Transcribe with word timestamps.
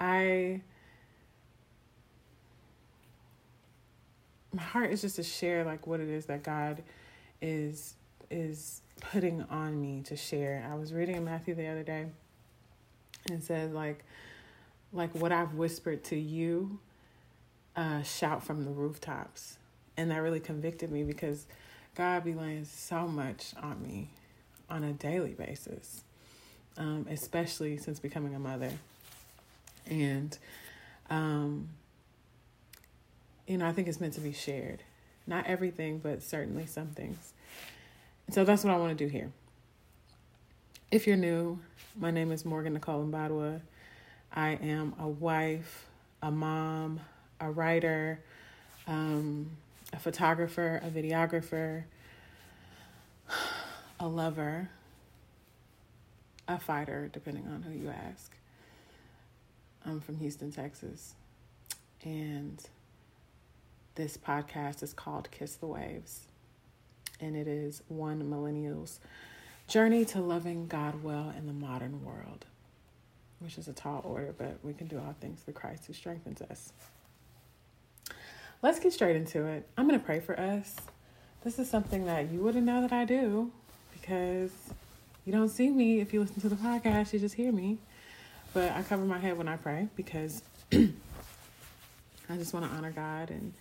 I 0.00 0.60
my 4.52 4.62
heart 4.62 4.90
is 4.90 5.02
just 5.02 5.16
to 5.16 5.22
share 5.22 5.64
like 5.64 5.86
what 5.86 6.00
it 6.00 6.08
is 6.08 6.26
that 6.26 6.42
God 6.42 6.82
is 7.40 7.94
is 8.30 8.82
putting 9.00 9.42
on 9.44 9.80
me 9.80 10.02
to 10.06 10.16
share. 10.16 10.68
I 10.70 10.74
was 10.74 10.92
reading 10.92 11.16
in 11.16 11.24
Matthew 11.24 11.54
the 11.54 11.66
other 11.66 11.82
day 11.82 12.06
and 13.30 13.42
says 13.42 13.72
like 13.72 14.04
like 14.92 15.14
what 15.14 15.32
I've 15.32 15.54
whispered 15.54 16.04
to 16.04 16.16
you 16.16 16.78
uh 17.76 18.02
shout 18.02 18.42
from 18.42 18.64
the 18.64 18.70
rooftops. 18.70 19.58
And 19.96 20.10
that 20.10 20.18
really 20.22 20.40
convicted 20.40 20.90
me 20.92 21.02
because 21.02 21.46
God 21.94 22.24
be 22.24 22.32
laying 22.32 22.64
so 22.64 23.08
much 23.08 23.52
on 23.60 23.82
me 23.82 24.10
on 24.70 24.84
a 24.84 24.92
daily 24.92 25.34
basis. 25.34 26.04
Um, 26.76 27.06
especially 27.10 27.76
since 27.76 27.98
becoming 27.98 28.36
a 28.36 28.38
mother. 28.38 28.70
And 29.88 30.36
um 31.10 31.68
you 33.46 33.56
know, 33.56 33.66
I 33.66 33.72
think 33.72 33.88
it's 33.88 34.00
meant 34.00 34.12
to 34.14 34.20
be 34.20 34.32
shared. 34.32 34.82
Not 35.26 35.46
everything, 35.46 35.98
but 35.98 36.22
certainly 36.22 36.66
some 36.66 36.88
things. 36.88 37.32
So 38.30 38.44
that's 38.44 38.62
what 38.62 38.74
I 38.74 38.76
want 38.76 38.96
to 38.96 39.04
do 39.04 39.10
here. 39.10 39.32
If 40.90 41.06
you're 41.06 41.16
new, 41.16 41.58
my 41.98 42.10
name 42.10 42.30
is 42.30 42.44
Morgan 42.44 42.74
Nichol 42.74 43.04
Mbadwa. 43.06 43.60
I 44.32 44.50
am 44.50 44.94
a 44.98 45.08
wife, 45.08 45.86
a 46.22 46.30
mom, 46.30 47.00
a 47.40 47.50
writer, 47.50 48.20
um, 48.86 49.50
a 49.92 49.98
photographer, 49.98 50.80
a 50.82 50.88
videographer, 50.88 51.84
a 54.00 54.06
lover, 54.06 54.68
a 56.46 56.58
fighter, 56.58 57.08
depending 57.12 57.46
on 57.48 57.62
who 57.62 57.72
you 57.72 57.88
ask. 57.90 58.37
I'm 59.88 60.00
from 60.00 60.18
Houston, 60.18 60.52
Texas. 60.52 61.14
And 62.04 62.62
this 63.94 64.18
podcast 64.18 64.82
is 64.82 64.92
called 64.92 65.30
Kiss 65.30 65.54
the 65.54 65.66
Waves, 65.66 66.26
and 67.20 67.34
it 67.34 67.48
is 67.48 67.82
one 67.88 68.28
millennial's 68.28 69.00
journey 69.66 70.04
to 70.04 70.20
loving 70.20 70.66
God 70.66 71.02
well 71.02 71.32
in 71.36 71.46
the 71.46 71.54
modern 71.54 72.04
world, 72.04 72.44
which 73.38 73.56
is 73.56 73.66
a 73.66 73.72
tall 73.72 74.02
order, 74.04 74.34
but 74.36 74.58
we 74.62 74.74
can 74.74 74.88
do 74.88 74.98
all 74.98 75.14
things 75.22 75.40
through 75.40 75.54
Christ 75.54 75.86
who 75.86 75.94
strengthens 75.94 76.42
us. 76.42 76.70
Let's 78.60 78.78
get 78.78 78.92
straight 78.92 79.16
into 79.16 79.46
it. 79.46 79.66
I'm 79.78 79.88
going 79.88 79.98
to 79.98 80.04
pray 80.04 80.20
for 80.20 80.38
us. 80.38 80.76
This 81.44 81.58
is 81.58 81.70
something 81.70 82.04
that 82.04 82.30
you 82.30 82.40
wouldn't 82.40 82.66
know 82.66 82.82
that 82.82 82.92
I 82.92 83.06
do 83.06 83.50
because 83.98 84.52
you 85.24 85.32
don't 85.32 85.48
see 85.48 85.70
me 85.70 86.00
if 86.00 86.12
you 86.12 86.20
listen 86.20 86.42
to 86.42 86.50
the 86.50 86.56
podcast, 86.56 87.14
you 87.14 87.18
just 87.18 87.36
hear 87.36 87.52
me. 87.52 87.78
But 88.54 88.72
I 88.72 88.82
cover 88.82 89.04
my 89.04 89.18
head 89.18 89.36
when 89.36 89.48
I 89.48 89.56
pray 89.56 89.88
because 89.94 90.42
I 90.72 90.88
just 92.36 92.52
want 92.52 92.66
to 92.66 92.76
honor 92.76 92.90
God 92.90 93.30
and 93.30 93.52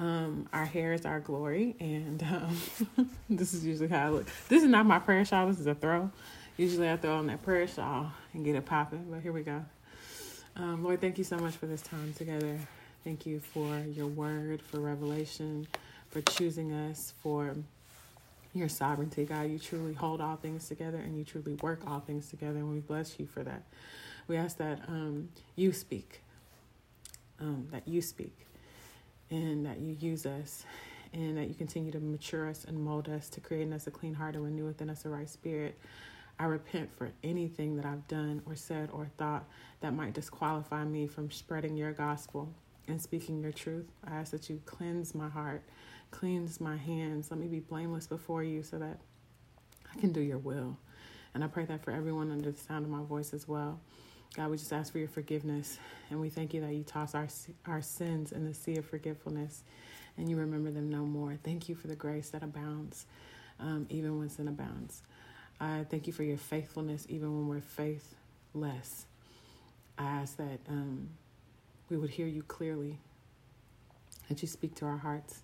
um, 0.00 0.48
our 0.52 0.64
hair 0.64 0.94
is 0.94 1.04
our 1.04 1.20
glory, 1.20 1.76
and 1.78 2.22
um, 2.98 3.10
this 3.28 3.52
is 3.52 3.66
usually 3.66 3.88
how 3.88 4.06
I 4.06 4.08
look. 4.08 4.26
This 4.48 4.62
is 4.62 4.68
not 4.68 4.86
my 4.86 4.98
prayer 4.98 5.24
shawl. 5.24 5.46
This 5.46 5.60
is 5.60 5.66
a 5.66 5.74
throw. 5.74 6.10
Usually 6.56 6.90
I 6.90 6.96
throw 6.96 7.16
on 7.16 7.26
that 7.26 7.42
prayer 7.42 7.66
shawl 7.66 8.10
and 8.32 8.44
get 8.44 8.54
it 8.54 8.64
popping, 8.64 9.06
but 9.10 9.20
here 9.20 9.32
we 9.32 9.42
go. 9.42 9.64
Um, 10.56 10.82
Lord, 10.84 11.00
thank 11.00 11.18
you 11.18 11.24
so 11.24 11.38
much 11.38 11.54
for 11.54 11.66
this 11.66 11.82
time 11.82 12.12
together. 12.14 12.58
Thank 13.04 13.24
you 13.24 13.40
for 13.40 13.78
your 13.78 14.06
word, 14.06 14.60
for 14.62 14.80
revelation, 14.80 15.66
for 16.10 16.20
choosing 16.22 16.72
us, 16.72 17.14
for 17.22 17.54
your 18.52 18.68
sovereignty, 18.68 19.24
God. 19.24 19.50
You 19.50 19.58
truly 19.58 19.94
hold 19.94 20.20
all 20.20 20.36
things 20.36 20.68
together 20.68 20.98
and 20.98 21.16
you 21.16 21.24
truly 21.24 21.54
work 21.54 21.82
all 21.86 22.00
things 22.00 22.28
together, 22.28 22.58
and 22.58 22.70
we 22.70 22.80
bless 22.80 23.18
you 23.18 23.26
for 23.26 23.42
that. 23.44 23.62
We 24.28 24.36
ask 24.36 24.58
that 24.58 24.80
um, 24.88 25.30
you 25.56 25.72
speak, 25.72 26.22
um, 27.40 27.68
that 27.72 27.86
you 27.86 28.00
speak 28.02 28.46
and 29.30 29.66
that 29.66 29.80
you 29.80 29.96
use 29.98 30.26
us 30.26 30.64
and 31.12 31.36
that 31.36 31.48
you 31.48 31.54
continue 31.54 31.90
to 31.92 32.00
mature 32.00 32.48
us 32.48 32.64
and 32.64 32.78
mold 32.78 33.08
us 33.08 33.28
to 33.30 33.40
create 33.40 33.62
in 33.62 33.72
us 33.72 33.86
a 33.86 33.90
clean 33.90 34.14
heart 34.14 34.34
and 34.34 34.44
renew 34.44 34.66
within 34.66 34.90
us 34.90 35.04
a 35.04 35.08
right 35.08 35.28
spirit. 35.28 35.78
I 36.38 36.44
repent 36.44 36.90
for 36.96 37.10
anything 37.22 37.76
that 37.76 37.84
I've 37.84 38.06
done 38.08 38.42
or 38.46 38.54
said 38.54 38.88
or 38.92 39.10
thought 39.18 39.44
that 39.80 39.94
might 39.94 40.14
disqualify 40.14 40.84
me 40.84 41.06
from 41.06 41.30
spreading 41.30 41.76
your 41.76 41.92
gospel 41.92 42.52
and 42.88 43.00
speaking 43.00 43.40
your 43.40 43.52
truth. 43.52 43.86
I 44.06 44.16
ask 44.16 44.32
that 44.32 44.48
you 44.48 44.60
cleanse 44.64 45.14
my 45.14 45.28
heart, 45.28 45.62
cleanse 46.10 46.60
my 46.60 46.76
hands. 46.76 47.30
Let 47.30 47.40
me 47.40 47.46
be 47.46 47.60
blameless 47.60 48.06
before 48.06 48.42
you 48.42 48.62
so 48.62 48.78
that 48.78 48.98
I 49.94 50.00
can 50.00 50.12
do 50.12 50.20
your 50.20 50.38
will. 50.38 50.76
And 51.34 51.44
I 51.44 51.46
pray 51.46 51.64
that 51.66 51.84
for 51.84 51.92
everyone 51.92 52.30
under 52.30 52.50
the 52.50 52.58
sound 52.58 52.84
of 52.84 52.90
my 52.90 53.02
voice 53.02 53.32
as 53.32 53.46
well. 53.46 53.80
God, 54.34 54.50
we 54.50 54.58
just 54.58 54.72
ask 54.72 54.92
for 54.92 54.98
your 54.98 55.08
forgiveness, 55.08 55.78
and 56.08 56.20
we 56.20 56.28
thank 56.28 56.54
you 56.54 56.60
that 56.60 56.72
you 56.72 56.84
toss 56.84 57.16
our 57.16 57.26
our 57.66 57.82
sins 57.82 58.30
in 58.30 58.44
the 58.44 58.54
sea 58.54 58.76
of 58.76 58.84
forgetfulness, 58.84 59.64
and 60.16 60.30
you 60.30 60.36
remember 60.36 60.70
them 60.70 60.88
no 60.88 61.04
more. 61.04 61.36
Thank 61.42 61.68
you 61.68 61.74
for 61.74 61.88
the 61.88 61.96
grace 61.96 62.30
that 62.30 62.44
abounds, 62.44 63.06
um, 63.58 63.86
even 63.90 64.18
when 64.18 64.28
sin 64.28 64.46
abounds. 64.46 65.02
I 65.60 65.84
thank 65.90 66.06
you 66.06 66.12
for 66.12 66.22
your 66.22 66.36
faithfulness, 66.36 67.06
even 67.08 67.34
when 67.34 67.48
we're 67.48 67.60
faithless. 67.60 69.06
I 69.98 70.04
ask 70.04 70.36
that 70.36 70.60
um, 70.68 71.10
we 71.88 71.96
would 71.96 72.10
hear 72.10 72.26
you 72.26 72.42
clearly, 72.44 72.98
that 74.28 74.42
you 74.42 74.48
speak 74.48 74.76
to 74.76 74.86
our 74.86 74.96
hearts, 74.96 75.42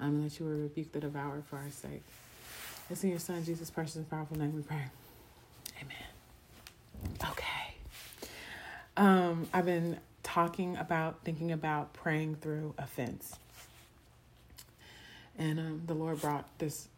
um, 0.00 0.16
and 0.16 0.30
that 0.30 0.38
you 0.38 0.46
will 0.46 0.52
rebuke 0.52 0.92
the 0.92 1.00
devourer 1.00 1.42
for 1.48 1.56
our 1.56 1.70
sake. 1.70 2.02
It's 2.90 3.04
in 3.04 3.10
your 3.10 3.18
Son, 3.18 3.44
Jesus' 3.44 3.70
precious 3.70 3.96
and 3.96 4.08
powerful 4.08 4.38
name 4.38 4.54
we 4.54 4.62
pray. 4.62 4.84
Amen. 5.82 7.26
Okay. 7.30 7.74
Um, 8.96 9.48
I've 9.52 9.66
been 9.66 9.98
talking 10.22 10.76
about, 10.76 11.24
thinking 11.24 11.52
about 11.52 11.92
praying 11.92 12.36
through 12.36 12.74
offense. 12.78 13.36
And 15.38 15.58
um, 15.58 15.82
the 15.86 15.94
Lord 15.94 16.20
brought 16.20 16.46
this 16.58 16.88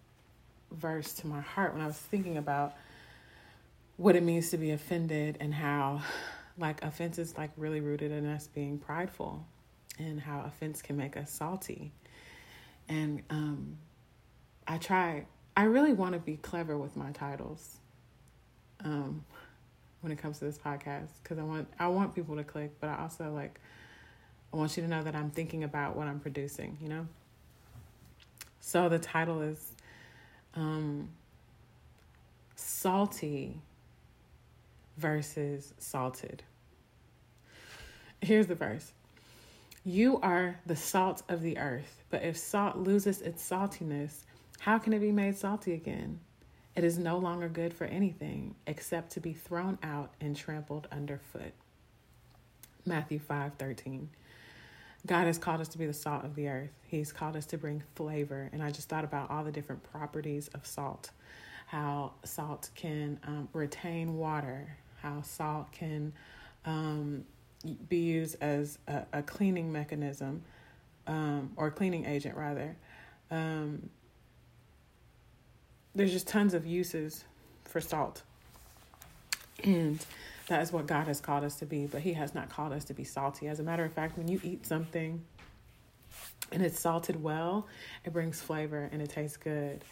verse 0.71 1.13
to 1.15 1.27
my 1.27 1.41
heart 1.41 1.75
when 1.75 1.83
I 1.83 1.87
was 1.87 1.97
thinking 1.97 2.37
about 2.37 2.75
what 3.97 4.17
it 4.17 4.23
means 4.23 4.51
to 4.51 4.57
be 4.57 4.71
offended 4.71 5.37
and 5.41 5.53
how, 5.53 6.03
like, 6.57 6.83
offense 6.83 7.19
is 7.19 7.37
like 7.37 7.51
really 7.57 7.81
rooted 7.81 8.13
in 8.13 8.27
us 8.27 8.47
being 8.47 8.79
prideful 8.79 9.45
and 9.99 10.21
how 10.21 10.43
offense 10.47 10.81
can 10.81 10.97
make 10.97 11.17
us 11.17 11.31
salty. 11.31 11.93
And 12.91 13.23
um, 13.31 13.79
I 14.69 14.77
try, 14.77 15.25
I 15.57 15.63
really 15.65 15.95
want 15.95 16.13
to 16.13 16.19
be 16.19 16.37
clever 16.37 16.77
with 16.77 16.95
my 16.95 17.13
titles. 17.13 17.79
Um, 18.85 19.25
when 20.01 20.13
it 20.13 20.19
comes 20.19 20.39
to 20.39 20.45
this 20.45 20.59
podcast 20.59 21.09
because 21.23 21.39
I 21.39 21.43
want 21.43 21.69
I 21.79 21.89
want 21.89 22.15
people 22.15 22.37
to 22.37 22.45
click, 22.45 22.73
but 22.81 22.89
I 22.89 23.03
also 23.03 23.31
like 23.33 23.61
I 24.53 24.57
want 24.57 24.77
you 24.77 24.83
to 24.83 24.89
know 24.89 25.03
that 25.03 25.15
I'm 25.15 25.31
thinking 25.31 25.65
about 25.65 25.97
what 25.97 26.09
I'm 26.09 26.21
producing, 26.21 26.79
you 26.81 26.89
know? 26.89 27.07
So 28.61 28.89
the 28.89 28.99
title 28.99 29.43
is 29.43 29.73
um 30.55 31.09
salty 32.57 33.61
versus 34.97 35.73
salted. 35.79 36.43
Here's 38.23 38.47
the 38.47 38.55
verse. 38.55 38.93
You 39.85 40.21
are 40.21 40.61
the 40.67 40.77
salt 40.77 41.23
of 41.29 41.41
the 41.41 41.59
earth, 41.59 42.05
but 42.11 42.23
if 42.23 42.37
salt 42.37 42.77
loses 42.77 43.23
its 43.23 43.49
saltiness, 43.49 44.25
how 44.59 44.79
can 44.79 44.93
it 44.93 44.99
be 44.99 45.11
made 45.11 45.39
salty 45.39 45.73
again? 45.73 46.21
It 46.77 46.85
is 46.85 46.99
no 46.99 47.17
longer 47.17 47.49
good 47.49 47.73
for 47.73 47.87
anything 47.87 48.55
except 48.67 49.13
to 49.13 49.21
be 49.21 49.33
thrown 49.33 49.79
out 49.83 50.13
and 50.21 50.37
trampled 50.37 50.87
underfoot. 50.93 51.53
Matthew 52.85 53.19
5 53.19 53.55
13. 53.55 54.11
God 55.07 55.27
has 55.27 55.39
called 55.39 55.63
us 55.63 55.69
to 55.69 55.79
be 55.79 55.87
the 55.87 55.95
salt 55.95 56.25
of 56.25 56.35
the 56.35 56.49
earth. 56.49 56.71
He's 56.87 57.11
called 57.11 57.35
us 57.35 57.47
to 57.47 57.59
bring 57.59 57.83
flavor. 57.95 58.51
And 58.53 58.63
I 58.63 58.71
just 58.71 58.91
thought 58.91 59.05
about 59.05 59.31
all 59.31 59.45
the 59.45 59.53
different 59.53 59.83
properties 59.83 60.49
of 60.49 60.67
salt 60.67 61.11
how 61.71 62.13
salt 62.25 62.69
can 62.75 63.17
um, 63.25 63.49
retain 63.53 64.17
water, 64.17 64.77
how 65.03 65.23
salt 65.23 65.71
can 65.71 66.13
um, 66.65 67.25
be 67.89 67.99
used 67.99 68.37
as 68.41 68.79
a, 68.89 69.05
a 69.13 69.23
cleaning 69.23 69.73
mechanism 69.73 70.43
um, 71.07 71.53
or 71.57 71.71
cleaning 71.71 72.07
agent, 72.07 72.37
rather. 72.37 72.77
Um, 73.31 73.91
there's 75.95 76.13
just 76.13 76.29
tons 76.29 76.55
of 76.55 76.67
uses 76.67 77.25
for 77.65 77.81
salt. 77.81 78.23
And 79.65 80.05
that 80.49 80.63
is 80.63 80.73
what 80.73 80.87
God 80.87 81.07
has 81.07 81.21
called 81.21 81.45
us 81.45 81.57
to 81.57 81.67
be, 81.67 81.87
but 81.87 82.01
He 82.01 82.15
has 82.15 82.35
not 82.35 82.49
called 82.49 82.73
us 82.73 82.85
to 82.85 82.95
be 82.95 83.05
salty. 83.05 83.47
As 83.47 83.61
a 83.61 83.63
matter 83.63 83.85
of 83.85 83.93
fact, 83.93 84.17
when 84.17 84.29
you 84.29 84.41
eat 84.43 84.67
something 84.67 85.23
and 86.53 86.63
it's 86.63 86.81
salted 86.81 87.23
well, 87.23 87.67
it 88.05 88.13
brings 88.13 88.41
flavor 88.41 88.89
and 88.91 89.01
it 89.03 89.11
tastes 89.11 89.37
good. 89.37 89.85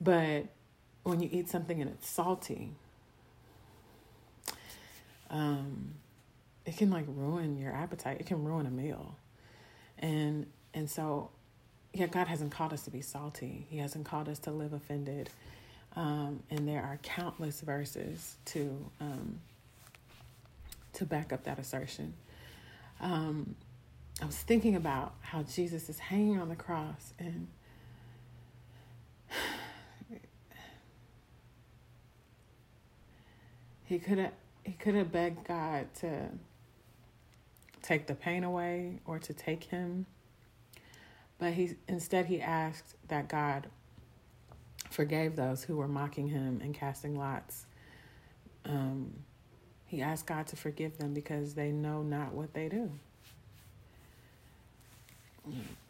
But 0.00 0.46
when 1.04 1.20
you 1.20 1.28
eat 1.32 1.48
something 1.48 1.80
and 1.80 1.90
it's 1.90 2.08
salty, 2.08 2.72
um, 5.30 5.94
it 6.66 6.76
can 6.76 6.90
like 6.90 7.06
ruin 7.08 7.56
your 7.56 7.72
appetite. 7.72 8.18
It 8.20 8.26
can 8.26 8.44
ruin 8.44 8.66
a 8.66 8.70
meal. 8.70 9.16
And 9.98 10.46
and 10.74 10.90
so 10.90 11.30
yeah, 11.94 12.06
God 12.06 12.26
hasn't 12.26 12.50
called 12.52 12.72
us 12.74 12.82
to 12.82 12.90
be 12.90 13.00
salty. 13.00 13.66
He 13.70 13.78
hasn't 13.78 14.04
called 14.04 14.28
us 14.28 14.38
to 14.40 14.50
live 14.50 14.74
offended. 14.74 15.30
Um, 15.94 16.42
and 16.50 16.68
there 16.68 16.82
are 16.82 16.98
countless 17.02 17.62
verses 17.62 18.36
to 18.46 18.90
um, 19.00 19.40
to 20.94 21.06
back 21.06 21.32
up 21.32 21.44
that 21.44 21.58
assertion. 21.58 22.12
Um, 23.00 23.54
I 24.20 24.26
was 24.26 24.36
thinking 24.36 24.74
about 24.76 25.14
how 25.20 25.42
Jesus 25.42 25.88
is 25.88 25.98
hanging 25.98 26.40
on 26.40 26.48
the 26.48 26.56
cross 26.56 27.12
and 27.18 27.46
he 33.84 33.98
could 33.98 34.18
have 34.18 34.32
he 34.64 34.72
could 34.72 34.94
have 34.94 35.12
begged 35.12 35.46
God 35.46 35.86
to 36.00 36.28
take 37.86 38.06
the 38.06 38.14
pain 38.14 38.44
away 38.44 39.00
or 39.06 39.18
to 39.18 39.32
take 39.32 39.64
him 39.64 40.06
but 41.38 41.52
he 41.52 41.76
instead 41.88 42.26
he 42.26 42.40
asked 42.40 42.94
that 43.08 43.28
God 43.28 43.68
forgave 44.90 45.36
those 45.36 45.64
who 45.64 45.76
were 45.76 45.88
mocking 45.88 46.28
him 46.28 46.60
and 46.62 46.74
casting 46.74 47.18
lots. 47.18 47.66
Um, 48.64 49.12
he 49.86 50.00
asked 50.00 50.26
God 50.26 50.46
to 50.48 50.56
forgive 50.56 50.98
them 50.98 51.12
because 51.12 51.54
they 51.54 51.70
know 51.70 52.02
not 52.02 52.32
what 52.32 52.54
they 52.54 52.68
do. 52.68 52.90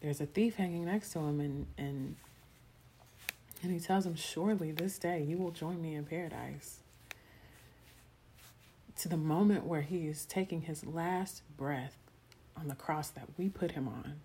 There's 0.00 0.20
a 0.20 0.26
thief 0.26 0.56
hanging 0.56 0.84
next 0.84 1.12
to 1.12 1.20
him, 1.20 1.40
and 1.40 1.66
and 1.78 2.16
and 3.62 3.72
he 3.72 3.80
tells 3.80 4.04
him, 4.04 4.16
"Surely 4.16 4.72
this 4.72 4.98
day 4.98 5.22
you 5.22 5.38
will 5.38 5.52
join 5.52 5.80
me 5.80 5.94
in 5.94 6.04
paradise." 6.04 6.80
To 8.98 9.08
the 9.08 9.16
moment 9.16 9.66
where 9.66 9.82
he 9.82 10.06
is 10.06 10.24
taking 10.24 10.62
his 10.62 10.84
last 10.84 11.42
breath 11.56 11.96
on 12.56 12.68
the 12.68 12.74
cross 12.74 13.08
that 13.10 13.28
we 13.36 13.48
put 13.48 13.72
him 13.72 13.86
on, 13.88 14.20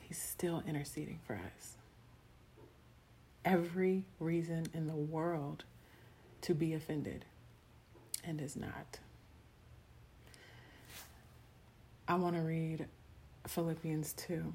he's 0.00 0.18
still 0.18 0.62
interceding 0.66 1.20
for 1.24 1.34
us 1.34 1.76
every 3.44 4.04
reason 4.20 4.66
in 4.74 4.86
the 4.86 4.94
world 4.94 5.64
to 6.42 6.54
be 6.54 6.74
offended 6.74 7.24
and 8.24 8.40
is 8.40 8.56
not. 8.56 8.98
I 12.06 12.14
want 12.16 12.36
to 12.36 12.42
read 12.42 12.86
Philippians 13.46 14.12
2. 14.14 14.52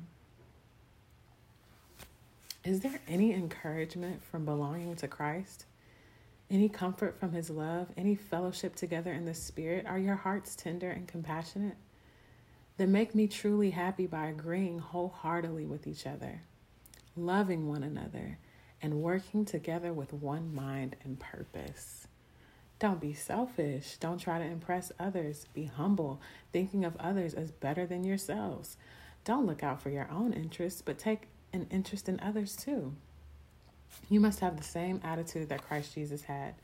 Is 2.63 2.81
there 2.81 3.00
any 3.07 3.34
encouragement 3.34 4.24
from 4.24 4.46
belonging 4.46 4.96
to 4.98 5.07
Christ? 5.07 5.66
Any 6.50 6.69
comfort 6.69 7.19
from 7.19 7.31
his 7.31 7.50
love? 7.50 7.88
Any 7.98 8.16
fellowship 8.16 8.75
together 8.75 9.12
in 9.12 9.25
the 9.25 9.34
Spirit? 9.34 9.86
Are 9.86 9.98
your 9.98 10.16
hearts 10.16 10.56
tender 10.56 10.90
and 10.90 11.07
compassionate? 11.07 11.78
Then 12.78 12.92
make 12.92 13.16
me 13.16 13.28
truly 13.28 13.72
happy 13.72 14.07
by 14.07 14.28
agreeing 14.28 14.80
wholeheartedly 14.80 15.66
with 15.66 15.88
each 15.88 16.06
other, 16.07 16.42
loving 17.16 17.68
one 17.68 17.84
another 17.84 18.38
and 18.81 19.01
working 19.01 19.45
together 19.45 19.94
with 19.94 20.12
one 20.12 20.54
mind 20.54 20.95
and 21.04 21.19
purpose. 21.19 22.07
Don't 22.80 23.00
be 23.00 23.13
selfish. 23.13 23.96
Don't 23.98 24.18
try 24.18 24.39
to 24.39 24.44
impress 24.44 24.92
others. 25.00 25.48
Be 25.54 25.66
humble, 25.66 26.19
thinking 26.51 26.84
of 26.84 26.98
others 26.98 27.34
as 27.34 27.50
better 27.50 27.86
than 27.86 28.04
yourselves. 28.04 28.75
Don't 29.24 29.46
look 29.46 29.63
out 29.63 29.81
for 29.81 29.89
your 29.89 30.10
own 30.12 30.34
interests, 30.34 30.81
but 30.81 30.98
take 30.98 31.30
an 31.54 31.66
interest 31.72 32.10
in 32.10 32.19
others 32.19 32.57
too. 32.57 32.94
You 34.10 34.19
must 34.19 34.40
have 34.40 34.57
the 34.57 34.63
same 34.63 35.01
attitude 35.04 35.50
that 35.50 35.66
Christ 35.66 35.95
Jesus 35.95 36.24
had. 36.24 36.56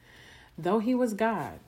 Though 0.57 0.79
he 0.79 0.93
was 0.93 1.13
God, 1.13 1.59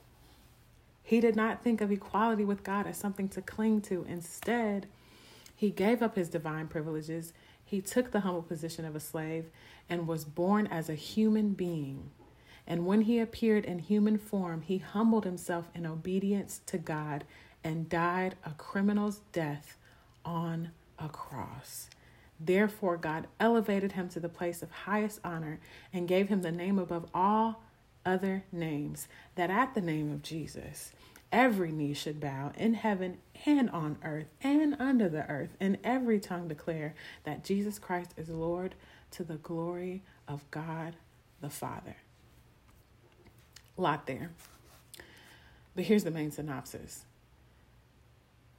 he 1.03 1.19
did 1.19 1.35
not 1.35 1.63
think 1.63 1.81
of 1.81 1.91
equality 1.91 2.45
with 2.45 2.63
God 2.63 2.87
as 2.87 2.97
something 2.97 3.29
to 3.29 3.41
cling 3.41 3.81
to. 3.81 4.05
Instead, 4.07 4.87
he 5.55 5.69
gave 5.69 6.01
up 6.01 6.15
his 6.15 6.29
divine 6.29 6.67
privileges 6.67 7.33
he 7.71 7.79
took 7.79 8.11
the 8.11 8.19
humble 8.19 8.41
position 8.41 8.83
of 8.83 8.97
a 8.97 8.99
slave 8.99 9.45
and 9.89 10.05
was 10.05 10.25
born 10.25 10.67
as 10.67 10.89
a 10.89 10.93
human 10.93 11.53
being. 11.53 12.09
And 12.67 12.85
when 12.85 13.03
he 13.03 13.17
appeared 13.17 13.63
in 13.63 13.79
human 13.79 14.17
form, 14.17 14.63
he 14.63 14.79
humbled 14.79 15.23
himself 15.23 15.69
in 15.73 15.85
obedience 15.85 16.59
to 16.65 16.77
God 16.77 17.23
and 17.63 17.87
died 17.87 18.35
a 18.45 18.51
criminal's 18.51 19.21
death 19.31 19.77
on 20.25 20.71
a 20.99 21.07
cross. 21.07 21.89
Therefore, 22.43 22.97
God 22.97 23.27
elevated 23.39 23.91
him 23.91 24.09
to 24.09 24.19
the 24.19 24.29
place 24.29 24.63
of 24.63 24.71
highest 24.71 25.19
honor 25.23 25.59
and 25.93 26.07
gave 26.07 26.29
him 26.29 26.41
the 26.41 26.51
name 26.51 26.79
above 26.79 27.05
all 27.13 27.61
other 28.03 28.43
names, 28.51 29.07
that 29.35 29.51
at 29.51 29.75
the 29.75 29.81
name 29.81 30.11
of 30.11 30.23
Jesus, 30.23 30.91
every 31.31 31.71
knee 31.71 31.93
should 31.93 32.19
bow 32.19 32.51
in 32.57 32.73
heaven 32.73 33.17
and 33.45 33.69
on 33.69 33.97
earth 34.03 34.25
and 34.41 34.75
under 34.79 35.07
the 35.07 35.29
earth, 35.29 35.55
and 35.59 35.77
every 35.83 36.19
tongue 36.19 36.47
declare 36.47 36.95
that 37.25 37.43
Jesus 37.43 37.77
Christ 37.77 38.13
is 38.17 38.29
Lord 38.29 38.73
to 39.11 39.23
the 39.23 39.35
glory 39.35 40.01
of 40.27 40.49
God 40.49 40.95
the 41.41 41.49
Father. 41.49 41.97
Lot 43.77 44.07
there. 44.07 44.31
But 45.75 45.85
here's 45.85 46.03
the 46.03 46.11
main 46.11 46.31
synopsis 46.31 47.05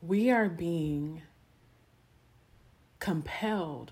we 0.00 0.30
are 0.30 0.48
being 0.48 1.22
compelled 3.02 3.90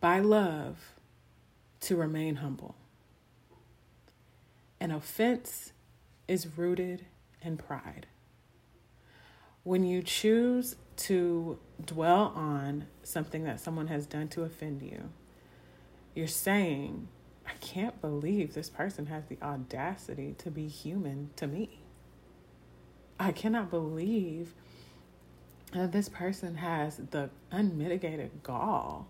by 0.00 0.18
love 0.18 0.94
to 1.78 1.94
remain 1.94 2.36
humble. 2.36 2.74
An 4.80 4.90
offense 4.90 5.72
is 6.26 6.56
rooted 6.56 7.04
in 7.42 7.58
pride. 7.58 8.06
When 9.62 9.84
you 9.84 10.02
choose 10.02 10.76
to 10.96 11.58
dwell 11.84 12.32
on 12.34 12.86
something 13.02 13.44
that 13.44 13.60
someone 13.60 13.88
has 13.88 14.06
done 14.06 14.28
to 14.28 14.44
offend 14.44 14.80
you, 14.80 15.10
you're 16.14 16.26
saying, 16.26 17.08
I 17.46 17.52
can't 17.60 18.00
believe 18.00 18.54
this 18.54 18.70
person 18.70 19.04
has 19.08 19.26
the 19.26 19.36
audacity 19.42 20.34
to 20.38 20.50
be 20.50 20.66
human 20.66 21.28
to 21.36 21.46
me. 21.46 21.80
I 23.20 23.32
cannot 23.32 23.68
believe 23.68 24.54
that 25.72 25.92
this 25.92 26.08
person 26.08 26.56
has 26.56 26.96
the 27.10 27.30
unmitigated 27.50 28.30
gall 28.42 29.08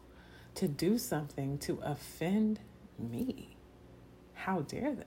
to 0.54 0.68
do 0.68 0.98
something 0.98 1.58
to 1.58 1.78
offend 1.82 2.60
me. 2.98 3.56
How 4.34 4.60
dare 4.60 4.94
them? 4.94 5.06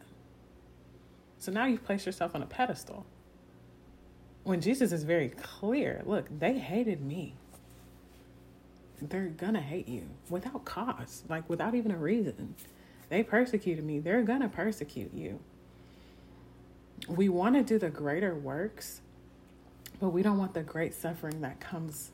So 1.37 1.51
now 1.51 1.65
you've 1.65 1.83
placed 1.83 2.05
yourself 2.05 2.35
on 2.35 2.41
a 2.41 2.45
pedestal. 2.45 3.05
When 4.43 4.61
Jesus 4.61 4.91
is 4.91 5.03
very 5.03 5.29
clear 5.29 6.01
look, 6.05 6.27
they 6.39 6.59
hated 6.59 7.01
me. 7.01 7.35
They're 9.01 9.27
gonna 9.27 9.61
hate 9.61 9.87
you 9.87 10.03
without 10.29 10.65
cause, 10.65 11.23
like 11.29 11.49
without 11.49 11.75
even 11.75 11.91
a 11.91 11.97
reason. 11.97 12.55
They 13.09 13.23
persecuted 13.23 13.83
me, 13.83 13.99
they're 13.99 14.23
gonna 14.23 14.49
persecute 14.49 15.13
you. 15.13 15.39
We 17.07 17.29
wanna 17.29 17.63
do 17.63 17.77
the 17.77 17.89
greater 17.89 18.33
works, 18.33 19.01
but 19.99 20.09
we 20.09 20.21
don't 20.21 20.37
want 20.37 20.53
the 20.53 20.63
great 20.63 20.93
suffering 20.93 21.41
that 21.41 21.59
comes 21.59 22.11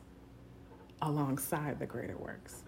alongside 1.01 1.79
the 1.79 1.85
greater 1.85 2.17
works. 2.17 2.63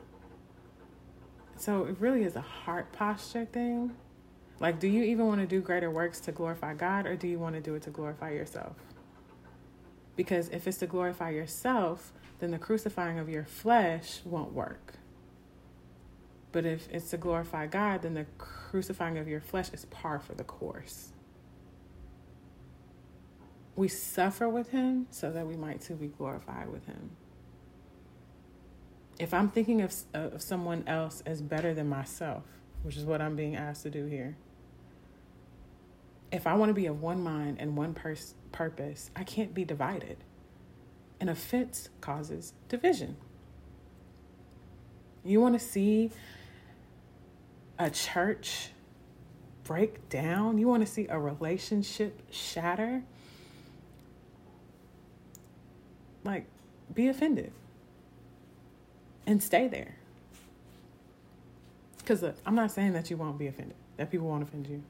So 1.56 1.86
it 1.86 1.96
really 2.00 2.24
is 2.24 2.36
a 2.36 2.42
heart 2.42 2.92
posture 2.92 3.46
thing 3.46 3.96
like, 4.60 4.80
do 4.80 4.88
you 4.88 5.04
even 5.04 5.28
want 5.28 5.42
to 5.42 5.48
do 5.48 5.62
greater 5.62 5.90
works 5.92 6.20
to 6.22 6.32
glorify 6.32 6.74
God 6.74 7.06
or 7.06 7.16
do 7.16 7.28
you 7.28 7.40
want 7.40 7.56
to 7.56 7.62
do 7.62 7.76
it 7.76 7.82
to 7.84 7.90
glorify 7.90 8.32
yourself? 8.32 8.76
Because 10.16 10.50
if 10.50 10.68
it's 10.68 10.78
to 10.78 10.88
glorify 10.88 11.32
yourself, 11.32 12.14
then 12.40 12.52
the 12.52 12.60
crucifying 12.60 13.20
of 13.20 13.30
your 13.30 13.46
flesh 13.46 14.22
won't 14.24 14.54
work. 14.54 14.94
But 16.52 16.66
if 16.66 16.88
it's 16.92 17.10
to 17.10 17.18
glorify 17.18 17.66
God, 17.66 18.04
then 18.04 18.14
the 18.14 18.26
crucifying 18.38 19.18
of 19.18 19.28
your 19.28 19.42
flesh 19.42 19.70
is 19.74 19.86
par 19.86 20.20
for 20.20 20.36
the 20.36 20.44
course. 20.44 21.13
We 23.76 23.88
suffer 23.88 24.48
with 24.48 24.70
Him 24.70 25.08
so 25.10 25.32
that 25.32 25.48
we 25.48 25.56
might 25.56 25.82
too 25.82 25.96
be 25.96 26.08
glorified 26.08 26.70
with 26.70 26.86
Him. 26.86 27.12
If 29.20 29.34
I'm 29.34 29.50
thinking 29.50 29.82
of, 29.82 29.94
of 30.14 30.42
someone 30.42 30.84
else 30.88 31.22
as 31.26 31.42
better 31.42 31.74
than 31.74 31.88
myself, 31.88 32.44
which 32.84 32.98
is 32.98 33.06
what 33.06 33.22
I'm 33.22 33.36
being 33.36 33.56
asked 33.56 33.84
to 33.84 33.90
do 33.90 34.06
here, 34.06 34.38
if 36.32 36.48
I 36.48 36.56
want 36.56 36.70
to 36.70 36.74
be 36.74 36.88
of 36.88 37.02
one 37.02 37.24
mind 37.24 37.58
and 37.60 37.78
one 37.78 37.94
pers- 37.94 38.34
purpose, 38.52 39.12
I 39.16 39.24
can't 39.24 39.54
be 39.54 39.64
divided. 39.64 40.18
An 41.20 41.30
offense 41.30 41.90
causes 42.02 42.54
division. 42.70 43.18
You 45.24 45.40
want 45.40 45.54
to 45.54 45.60
see 45.60 46.12
a 47.78 47.90
church 47.90 48.70
break 49.64 50.10
down? 50.10 50.58
You 50.58 50.68
want 50.68 50.86
to 50.86 50.92
see 50.92 51.08
a 51.08 51.20
relationship 51.20 52.22
shatter? 52.32 53.04
Like, 56.24 56.46
be 56.94 57.08
offended 57.08 57.52
and 59.26 59.42
stay 59.42 59.68
there. 59.68 59.96
Because 61.98 62.24
uh, 62.24 62.34
I'm 62.46 62.56
not 62.56 62.72
saying 62.72 62.94
that 62.94 63.10
you 63.10 63.18
won't 63.18 63.38
be 63.38 63.48
offended, 63.48 63.76
that 63.98 64.12
people 64.12 64.28
won't 64.28 64.44
offend 64.44 64.68
you. 64.68 64.84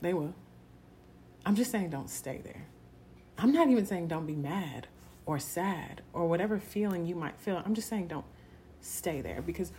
They 0.00 0.12
will. 0.12 0.34
I'm 1.46 1.54
just 1.54 1.70
saying 1.70 1.90
don't 1.90 2.10
stay 2.10 2.40
there. 2.44 2.66
I'm 3.38 3.52
not 3.52 3.68
even 3.68 3.86
saying 3.86 4.08
don't 4.08 4.26
be 4.26 4.36
mad 4.36 4.86
or 5.26 5.38
sad 5.38 6.02
or 6.12 6.28
whatever 6.28 6.58
feeling 6.58 7.06
you 7.06 7.14
might 7.14 7.38
feel. 7.38 7.62
I'm 7.64 7.74
just 7.74 7.88
saying 7.88 8.08
don't 8.08 8.26
stay 8.80 9.20
there 9.20 9.40
because 9.40 9.72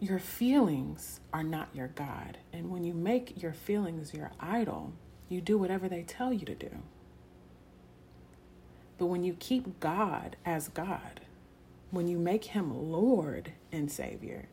your 0.00 0.18
feelings 0.18 1.20
are 1.32 1.42
not 1.42 1.68
your 1.74 1.88
God. 1.88 2.38
And 2.52 2.70
when 2.70 2.84
you 2.84 2.94
make 2.94 3.42
your 3.42 3.52
feelings 3.52 4.14
your 4.14 4.32
idol, 4.40 4.92
you 5.28 5.40
do 5.40 5.58
whatever 5.58 5.88
they 5.88 6.02
tell 6.02 6.32
you 6.32 6.46
to 6.46 6.54
do. 6.54 6.70
But 8.98 9.06
when 9.06 9.24
you 9.24 9.36
keep 9.38 9.80
God 9.80 10.36
as 10.44 10.68
God, 10.68 11.20
when 11.90 12.08
you 12.08 12.18
make 12.18 12.46
him 12.46 12.90
Lord 12.90 13.52
and 13.70 13.90
Savior, 13.90 14.48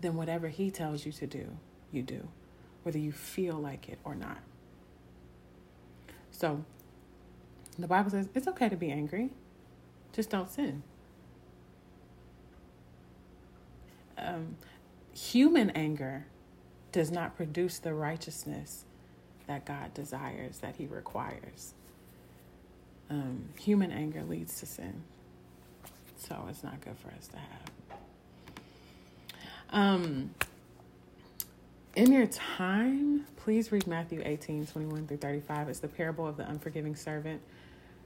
then 0.00 0.14
whatever 0.14 0.48
he 0.48 0.70
tells 0.70 1.06
you 1.06 1.12
to 1.12 1.26
do, 1.26 1.56
you 1.90 2.02
do, 2.02 2.28
whether 2.82 2.98
you 2.98 3.12
feel 3.12 3.56
like 3.56 3.88
it 3.88 3.98
or 4.04 4.14
not. 4.14 4.38
So 6.30 6.64
the 7.78 7.86
Bible 7.86 8.10
says 8.10 8.28
it's 8.34 8.46
okay 8.48 8.68
to 8.68 8.76
be 8.76 8.90
angry, 8.90 9.30
just 10.12 10.30
don't 10.30 10.50
sin. 10.50 10.82
Um, 14.16 14.56
human 15.12 15.70
anger 15.70 16.26
does 16.92 17.10
not 17.10 17.36
produce 17.36 17.78
the 17.78 17.94
righteousness 17.94 18.84
that 19.46 19.64
God 19.64 19.94
desires, 19.94 20.58
that 20.58 20.76
He 20.76 20.86
requires. 20.86 21.74
Um, 23.10 23.48
human 23.58 23.90
anger 23.90 24.22
leads 24.22 24.60
to 24.60 24.66
sin. 24.66 25.02
So 26.18 26.36
it's 26.48 26.62
not 26.62 26.80
good 26.80 26.96
for 26.98 27.08
us 27.08 27.28
to 27.28 27.38
have. 27.38 27.70
Um, 29.70 30.30
in 31.94 32.12
your 32.12 32.26
time, 32.26 33.26
please 33.36 33.72
read 33.72 33.86
Matthew 33.86 34.22
18 34.24 34.66
21 34.66 35.06
through 35.06 35.16
35. 35.16 35.68
It's 35.68 35.78
the 35.80 35.88
parable 35.88 36.26
of 36.26 36.36
the 36.36 36.48
unforgiving 36.48 36.96
servant. 36.96 37.40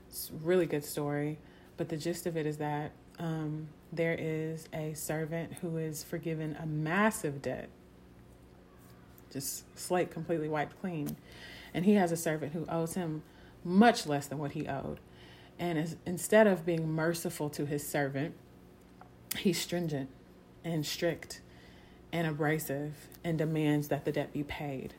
It's 0.09 0.31
a 0.31 0.47
really 0.47 0.67
good 0.67 0.85
story. 0.85 1.39
But 1.77 1.89
the 1.89 1.97
gist 1.97 2.27
of 2.27 2.37
it 2.37 2.47
is 2.47 2.59
that 2.59 2.93
um, 3.19 3.69
there 3.93 4.17
is 4.19 4.69
a 4.73 4.95
servant 4.95 5.55
who 5.55 5.79
is 5.79 6.05
forgiven 6.05 6.57
a 6.61 6.67
massive 6.67 7.43
debt, 7.43 7.69
just 9.33 9.65
slate 9.79 10.11
completely 10.11 10.49
wiped 10.49 10.81
clean. 10.81 11.17
And 11.75 11.85
he 11.85 11.95
has 11.95 12.13
a 12.13 12.17
servant 12.17 12.53
who 12.53 12.67
owes 12.69 12.95
him 12.95 13.23
much 13.65 14.07
less 14.07 14.27
than 14.27 14.39
what 14.39 14.53
he 14.53 14.67
owed. 14.67 14.99
And 15.59 15.79
is, 15.79 15.97
instead 16.07 16.47
of 16.47 16.67
being 16.67 16.93
merciful 16.93 17.51
to 17.51 17.67
his 17.67 17.87
servant, 17.87 18.35
he's 19.37 19.61
stringent 19.61 20.09
and 20.65 20.85
strict 20.85 21.41
and 22.13 22.27
abrasive 22.27 22.95
and 23.25 23.39
demands 23.39 23.89
that 23.89 24.05
the 24.05 24.13
debt 24.13 24.33
be 24.33 24.43
paid. 24.43 24.95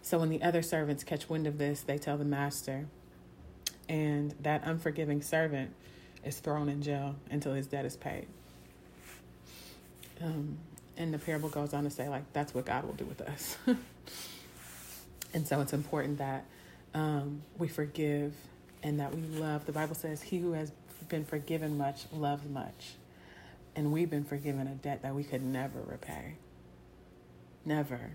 So 0.00 0.18
when 0.18 0.30
the 0.30 0.42
other 0.42 0.62
servants 0.62 1.04
catch 1.04 1.28
wind 1.28 1.46
of 1.46 1.58
this, 1.58 1.82
they 1.82 1.98
tell 1.98 2.16
the 2.16 2.24
master, 2.24 2.86
and 3.88 4.34
that 4.40 4.62
unforgiving 4.64 5.22
servant 5.22 5.72
is 6.24 6.38
thrown 6.38 6.68
in 6.68 6.82
jail 6.82 7.16
until 7.30 7.52
his 7.54 7.66
debt 7.66 7.84
is 7.84 7.96
paid. 7.96 8.26
Um, 10.20 10.58
and 10.96 11.12
the 11.12 11.18
parable 11.18 11.48
goes 11.48 11.72
on 11.72 11.84
to 11.84 11.90
say, 11.90 12.08
like, 12.08 12.32
that's 12.32 12.54
what 12.54 12.64
God 12.64 12.84
will 12.84 12.94
do 12.94 13.04
with 13.04 13.20
us. 13.20 13.56
and 15.34 15.46
so 15.46 15.60
it's 15.60 15.72
important 15.72 16.18
that 16.18 16.44
um, 16.94 17.42
we 17.58 17.68
forgive 17.68 18.34
and 18.82 19.00
that 19.00 19.14
we 19.14 19.22
love. 19.38 19.66
The 19.66 19.72
Bible 19.72 19.94
says, 19.94 20.22
He 20.22 20.38
who 20.38 20.52
has 20.52 20.72
been 21.08 21.24
forgiven 21.24 21.78
much 21.78 22.04
loves 22.12 22.48
much. 22.48 22.94
And 23.74 23.92
we've 23.92 24.10
been 24.10 24.24
forgiven 24.24 24.66
a 24.66 24.74
debt 24.74 25.02
that 25.02 25.14
we 25.14 25.24
could 25.24 25.42
never 25.42 25.80
repay. 25.80 26.36
Never. 27.64 28.12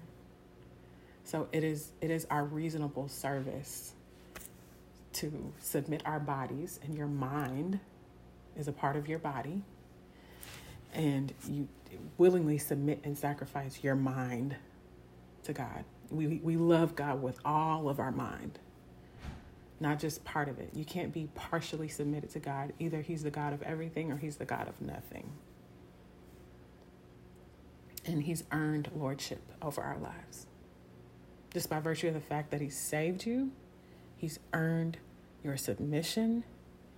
So 1.23 1.47
it 1.51 1.63
is 1.63 1.91
it 1.99 2.11
is 2.11 2.25
our 2.29 2.43
reasonable 2.43 3.07
service 3.07 3.93
to 5.13 5.51
submit 5.59 6.01
our 6.05 6.19
bodies 6.19 6.79
and 6.83 6.95
your 6.95 7.07
mind 7.07 7.79
is 8.55 8.67
a 8.67 8.71
part 8.71 8.95
of 8.95 9.07
your 9.07 9.19
body 9.19 9.61
and 10.93 11.33
you 11.49 11.67
willingly 12.17 12.57
submit 12.57 13.01
and 13.03 13.17
sacrifice 13.17 13.83
your 13.83 13.95
mind 13.95 14.55
to 15.43 15.53
God. 15.53 15.83
We 16.09 16.39
we 16.43 16.55
love 16.55 16.95
God 16.95 17.21
with 17.21 17.39
all 17.43 17.89
of 17.89 17.99
our 17.99 18.11
mind. 18.11 18.59
Not 19.79 19.99
just 19.99 20.23
part 20.23 20.49
of 20.49 20.59
it. 20.59 20.71
You 20.73 20.85
can't 20.85 21.13
be 21.13 21.29
partially 21.35 21.87
submitted 21.87 22.31
to 22.31 22.39
God. 22.39 22.73
Either 22.79 23.01
he's 23.01 23.23
the 23.23 23.31
God 23.31 23.53
of 23.53 23.61
everything 23.61 24.11
or 24.11 24.17
he's 24.17 24.37
the 24.37 24.45
God 24.45 24.67
of 24.67 24.81
nothing. 24.81 25.31
And 28.05 28.23
he's 28.23 28.43
earned 28.51 28.89
lordship 28.95 29.41
over 29.61 29.81
our 29.81 29.97
lives. 29.97 30.47
Just 31.53 31.69
by 31.69 31.79
virtue 31.79 32.07
of 32.07 32.13
the 32.13 32.21
fact 32.21 32.51
that 32.51 32.61
he 32.61 32.69
saved 32.69 33.25
you, 33.25 33.51
he's 34.15 34.39
earned 34.53 34.97
your 35.43 35.57
submission, 35.57 36.43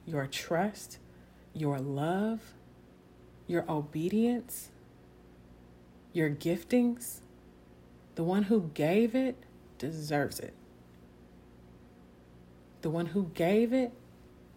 your 0.05 0.27
trust, 0.27 0.99
your 1.53 1.79
love, 1.79 2.53
your 3.47 3.65
obedience, 3.69 4.69
your 6.13 6.29
giftings. 6.29 7.19
The 8.15 8.23
one 8.23 8.43
who 8.43 8.71
gave 8.73 9.15
it 9.15 9.37
deserves 9.77 10.39
it. 10.39 10.53
The 12.81 12.89
one 12.89 13.07
who 13.07 13.31
gave 13.33 13.73
it, 13.73 13.91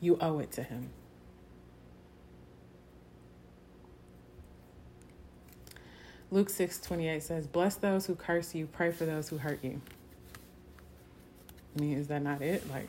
you 0.00 0.16
owe 0.20 0.38
it 0.38 0.52
to 0.52 0.62
him. 0.62 0.90
Luke 6.30 6.48
6 6.48 6.80
28 6.80 7.22
says, 7.22 7.46
Bless 7.46 7.74
those 7.76 8.06
who 8.06 8.14
curse 8.14 8.54
you, 8.54 8.66
pray 8.66 8.90
for 8.90 9.04
those 9.04 9.28
who 9.28 9.38
hurt 9.38 9.62
you. 9.62 9.80
I 11.76 11.80
mean, 11.80 11.98
is 11.98 12.08
that 12.08 12.22
not 12.22 12.40
it? 12.40 12.64
Like, 12.70 12.88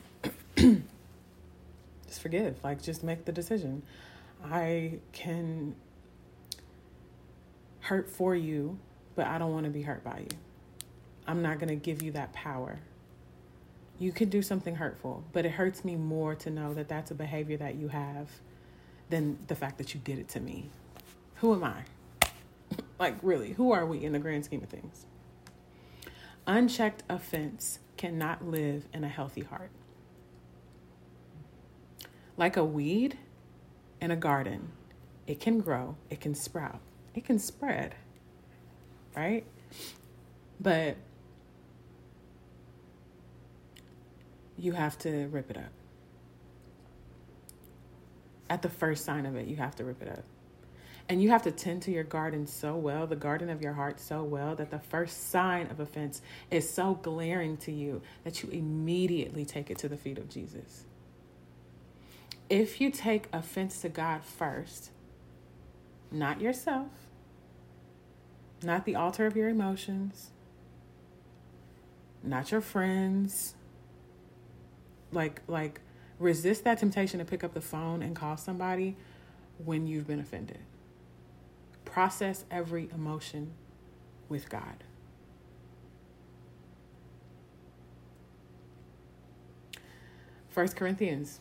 just 2.06 2.20
forgive. 2.20 2.62
Like, 2.64 2.82
just 2.82 3.04
make 3.04 3.24
the 3.24 3.32
decision. 3.32 3.82
I 4.42 4.98
can 5.12 5.74
hurt 7.80 8.08
for 8.08 8.34
you, 8.34 8.78
but 9.14 9.26
I 9.26 9.38
don't 9.38 9.52
want 9.52 9.64
to 9.64 9.70
be 9.70 9.82
hurt 9.82 10.02
by 10.02 10.20
you. 10.20 10.38
I'm 11.26 11.42
not 11.42 11.58
going 11.58 11.68
to 11.68 11.76
give 11.76 12.02
you 12.02 12.12
that 12.12 12.32
power. 12.32 12.78
You 13.98 14.12
can 14.12 14.28
do 14.28 14.42
something 14.42 14.76
hurtful, 14.76 15.24
but 15.32 15.46
it 15.46 15.52
hurts 15.52 15.84
me 15.84 15.96
more 15.96 16.34
to 16.36 16.50
know 16.50 16.74
that 16.74 16.88
that's 16.88 17.10
a 17.10 17.14
behavior 17.14 17.56
that 17.58 17.76
you 17.76 17.88
have 17.88 18.28
than 19.08 19.38
the 19.46 19.54
fact 19.54 19.78
that 19.78 19.94
you 19.94 20.00
did 20.02 20.18
it 20.18 20.28
to 20.30 20.40
me. 20.40 20.70
Who 21.36 21.54
am 21.54 21.64
I? 21.64 21.82
Like, 22.98 23.16
really, 23.22 23.52
who 23.52 23.72
are 23.72 23.84
we 23.84 24.04
in 24.04 24.12
the 24.12 24.20
grand 24.20 24.44
scheme 24.44 24.62
of 24.62 24.68
things? 24.68 25.06
Unchecked 26.46 27.02
offense 27.08 27.80
cannot 27.96 28.44
live 28.46 28.86
in 28.92 29.02
a 29.02 29.08
healthy 29.08 29.42
heart. 29.42 29.70
Like 32.36 32.56
a 32.56 32.64
weed 32.64 33.18
in 34.00 34.10
a 34.10 34.16
garden, 34.16 34.70
it 35.26 35.40
can 35.40 35.60
grow, 35.60 35.96
it 36.08 36.20
can 36.20 36.34
sprout, 36.34 36.80
it 37.14 37.24
can 37.24 37.38
spread, 37.38 37.94
right? 39.16 39.44
But 40.60 40.96
you 44.64 44.72
have 44.72 44.98
to 44.98 45.26
rip 45.28 45.50
it 45.50 45.56
up. 45.56 45.70
At 48.48 48.62
the 48.62 48.68
first 48.68 49.04
sign 49.04 49.26
of 49.26 49.36
it, 49.36 49.46
you 49.46 49.56
have 49.56 49.76
to 49.76 49.84
rip 49.84 50.02
it 50.02 50.08
up. 50.08 50.24
And 51.08 51.22
you 51.22 51.30
have 51.30 51.42
to 51.42 51.50
tend 51.50 51.82
to 51.82 51.90
your 51.90 52.04
garden 52.04 52.46
so 52.46 52.74
well, 52.76 53.06
the 53.06 53.16
garden 53.16 53.50
of 53.50 53.60
your 53.60 53.74
heart 53.74 54.00
so 54.00 54.22
well, 54.22 54.54
that 54.54 54.70
the 54.70 54.78
first 54.78 55.30
sign 55.30 55.66
of 55.70 55.80
offense 55.80 56.22
is 56.50 56.68
so 56.68 56.94
glaring 56.94 57.58
to 57.58 57.72
you 57.72 58.00
that 58.24 58.42
you 58.42 58.48
immediately 58.48 59.44
take 59.44 59.70
it 59.70 59.78
to 59.78 59.88
the 59.88 59.98
feet 59.98 60.16
of 60.16 60.30
Jesus. 60.30 60.86
If 62.48 62.80
you 62.80 62.90
take 62.90 63.28
offense 63.34 63.82
to 63.82 63.90
God 63.90 64.24
first, 64.24 64.90
not 66.10 66.40
yourself, 66.40 66.88
not 68.62 68.86
the 68.86 68.96
altar 68.96 69.26
of 69.26 69.36
your 69.36 69.50
emotions, 69.50 70.30
not 72.22 72.50
your 72.50 72.62
friends, 72.62 73.54
like 75.12 75.42
like 75.48 75.80
resist 76.18 76.64
that 76.64 76.78
temptation 76.78 77.18
to 77.18 77.24
pick 77.24 77.42
up 77.44 77.54
the 77.54 77.60
phone 77.60 78.02
and 78.02 78.14
call 78.14 78.36
somebody 78.36 78.96
when 79.64 79.86
you've 79.86 80.06
been 80.06 80.20
offended 80.20 80.58
process 81.94 82.44
every 82.50 82.90
emotion 82.92 83.52
with 84.28 84.48
God. 84.48 84.82
First 90.48 90.74
Corinthians 90.74 91.38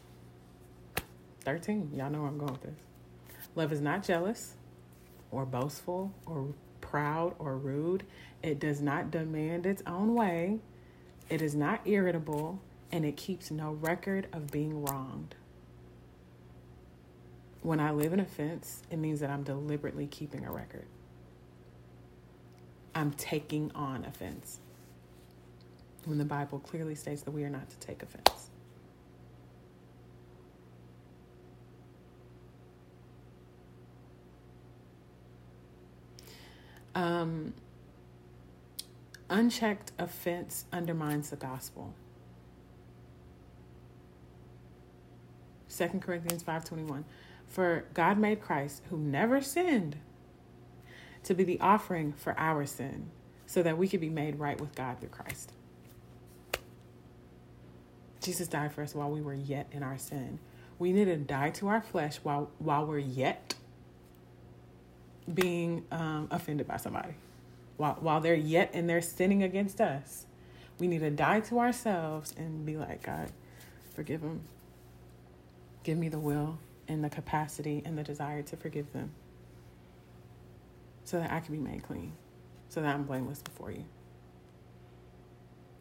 13. 1.44 1.92
Y'all 1.96 2.12
know 2.12 2.20
where 2.20 2.28
I'm 2.28 2.38
going 2.38 2.52
with 2.52 2.62
this. 2.62 3.48
Love 3.56 3.72
is 3.72 3.82
not 3.82 4.04
jealous 4.04 4.54
or 5.32 5.44
boastful 5.44 6.14
or 6.28 6.54
proud 6.82 7.34
or 7.40 7.58
rude. 7.58 8.04
It 8.44 8.60
does 8.60 8.80
not 8.80 9.10
demand 9.10 9.66
its 9.66 9.82
own 9.88 10.14
way. 10.14 10.60
It 11.30 11.42
is 11.42 11.56
not 11.56 11.82
irritable 11.86 12.60
and 12.94 13.04
it 13.04 13.18
keeps 13.18 13.52
no 13.52 13.74
record 13.74 14.28
of 14.32 14.50
being 14.50 14.86
wronged 14.86 15.36
when 17.64 17.80
I 17.80 17.92
live 17.92 18.12
in 18.12 18.20
offense, 18.20 18.84
it 18.92 18.98
means 18.98 19.22
that 19.22 19.30
I'm 19.30 19.44
deliberately 19.44 20.06
keeping 20.06 20.46
a 20.46 20.52
record. 20.52 20.86
I'm 22.94 23.12
taking 23.12 23.72
on 23.74 24.04
offense. 24.04 24.60
When 26.06 26.18
the 26.18 26.26
Bible 26.26 26.60
clearly 26.60 26.94
states 26.96 27.22
that 27.24 27.32
we 27.32 27.44
are 27.46 27.50
not 27.50 27.70
to 27.70 27.78
take 27.80 28.04
offense. 28.04 28.50
Um, 36.94 37.54
unchecked 39.30 39.94
offense 39.98 40.66
undermines 40.72 41.30
the 41.30 41.38
gospel. 41.38 41.96
2 45.76 46.00
Corinthians 46.00 46.44
5:21 46.44 47.04
For 47.48 47.86
God 47.94 48.18
made 48.18 48.42
Christ 48.42 48.84
who 48.90 48.98
never 48.98 49.42
sinned 49.42 49.98
to 51.24 51.34
be 51.34 51.44
the 51.44 51.60
offering 51.60 52.14
for 52.14 52.38
our 52.38 52.66
sin 52.66 53.10
so 53.46 53.64
that 53.64 53.78
we 53.78 53.88
could 53.88 54.02
be 54.02 54.10
made 54.10 54.40
right 54.40 54.60
with 54.60 54.76
God 54.76 55.00
through 55.00 55.10
Christ. 55.10 55.52
Jesus 58.22 58.48
died 58.48 58.72
for 58.72 58.82
us 58.82 58.96
while 58.96 59.12
we 59.12 59.22
were 59.22 59.34
yet 59.34 59.68
in 59.72 59.84
our 59.84 59.98
sin. 59.98 60.40
We 60.80 60.92
need 60.92 61.06
to 61.06 61.18
die 61.18 61.50
to 61.52 61.68
our 61.68 61.82
flesh 61.82 62.18
while 62.24 62.52
while 62.60 62.86
we're 62.86 63.00
yet 63.00 63.56
being 65.32 65.86
um, 65.92 66.28
offended 66.32 66.68
by 66.68 66.78
somebody. 66.78 67.14
While 67.78 67.98
while 68.00 68.22
they're 68.22 68.36
yet 68.36 68.74
in 68.74 68.88
their 68.88 69.02
sinning 69.02 69.44
against 69.44 69.82
us, 69.82 70.26
we 70.80 70.88
need 70.88 71.00
to 71.00 71.10
die 71.10 71.40
to 71.42 71.60
ourselves 71.60 72.34
and 72.38 72.66
be 72.66 72.78
like, 72.78 73.04
God, 73.04 73.32
forgive 73.94 74.22
them. 74.22 74.42
Give 75.84 75.98
me 75.98 76.10
the 76.10 76.20
will 76.20 76.58
and 76.88 77.04
the 77.04 77.10
capacity 77.10 77.82
and 77.86 77.98
the 77.98 78.04
desire 78.04 78.42
to 78.44 78.58
forgive 78.58 78.92
them 78.94 79.12
so 81.04 81.20
that 81.20 81.32
I 81.32 81.40
can 81.42 81.54
be 81.54 81.62
made 81.62 81.84
clean, 81.84 82.14
so 82.70 82.82
that 82.82 82.94
I'm 82.94 83.04
blameless 83.04 83.42
before 83.42 83.72
you. 83.72 83.84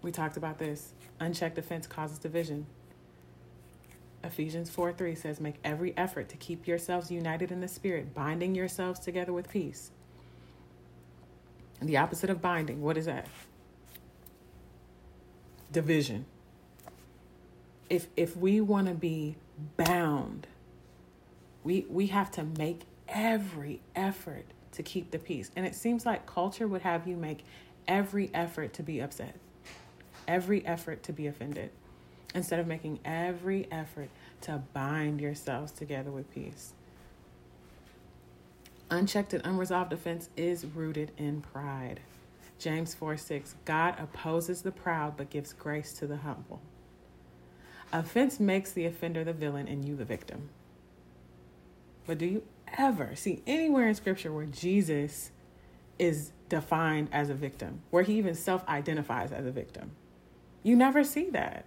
We 0.02 0.10
talked 0.10 0.36
about 0.36 0.58
this. 0.58 0.92
Unchecked 1.20 1.58
offense 1.58 1.86
causes 1.86 2.18
division. 2.18 2.66
Ephesians 4.24 4.70
4 4.70 4.92
3 4.92 5.14
says, 5.14 5.40
Make 5.40 5.56
every 5.64 5.96
effort 5.96 6.28
to 6.30 6.36
keep 6.36 6.66
yourselves 6.66 7.10
united 7.10 7.52
in 7.52 7.60
the 7.60 7.68
Spirit, 7.68 8.14
binding 8.14 8.54
yourselves 8.54 9.00
together 9.00 9.32
with 9.32 9.48
peace. 9.48 9.90
And 11.80 11.88
the 11.88 11.96
opposite 11.96 12.30
of 12.30 12.40
binding, 12.40 12.80
what 12.82 12.96
is 12.96 13.06
that? 13.06 13.26
Division. 15.70 16.26
If 17.88 18.06
if 18.16 18.36
we 18.36 18.60
want 18.60 18.88
to 18.88 18.94
be 18.94 19.36
bound, 19.76 20.46
we 21.64 21.86
we 21.88 22.08
have 22.08 22.30
to 22.32 22.44
make 22.44 22.82
every 23.08 23.80
effort 23.94 24.46
to 24.72 24.82
keep 24.82 25.10
the 25.10 25.18
peace. 25.18 25.50
And 25.54 25.66
it 25.66 25.74
seems 25.74 26.06
like 26.06 26.26
culture 26.26 26.66
would 26.66 26.82
have 26.82 27.06
you 27.06 27.16
make 27.16 27.44
every 27.86 28.30
effort 28.32 28.72
to 28.74 28.82
be 28.82 29.00
upset, 29.00 29.36
every 30.26 30.64
effort 30.66 31.02
to 31.04 31.12
be 31.12 31.26
offended, 31.26 31.70
instead 32.34 32.58
of 32.58 32.66
making 32.66 33.00
every 33.04 33.70
effort 33.70 34.08
to 34.42 34.62
bind 34.72 35.20
yourselves 35.20 35.72
together 35.72 36.10
with 36.10 36.32
peace. 36.32 36.72
Unchecked 38.90 39.32
and 39.32 39.44
unresolved 39.46 39.92
offense 39.92 40.28
is 40.36 40.66
rooted 40.66 41.12
in 41.16 41.40
pride. 41.40 42.00
James 42.58 42.94
4 42.94 43.16
6 43.16 43.54
God 43.64 43.98
opposes 43.98 44.62
the 44.62 44.70
proud 44.70 45.16
but 45.16 45.30
gives 45.30 45.52
grace 45.52 45.92
to 45.94 46.06
the 46.06 46.18
humble. 46.18 46.60
Offense 47.92 48.40
makes 48.40 48.72
the 48.72 48.86
offender 48.86 49.24
the 49.24 49.32
villain 49.32 49.68
and 49.68 49.84
you 49.84 49.96
the 49.96 50.04
victim. 50.04 50.48
But 52.06 52.18
do 52.18 52.26
you 52.26 52.42
ever 52.78 53.14
see 53.14 53.42
anywhere 53.46 53.88
in 53.88 53.94
scripture 53.94 54.32
where 54.32 54.46
Jesus 54.46 55.30
is 55.98 56.32
defined 56.48 57.08
as 57.12 57.30
a 57.30 57.34
victim, 57.34 57.80
where 57.90 58.02
he 58.02 58.18
even 58.18 58.34
self 58.34 58.66
identifies 58.68 59.32
as 59.32 59.46
a 59.46 59.50
victim. 59.50 59.92
You 60.62 60.76
never 60.76 61.04
see 61.04 61.30
that. 61.30 61.64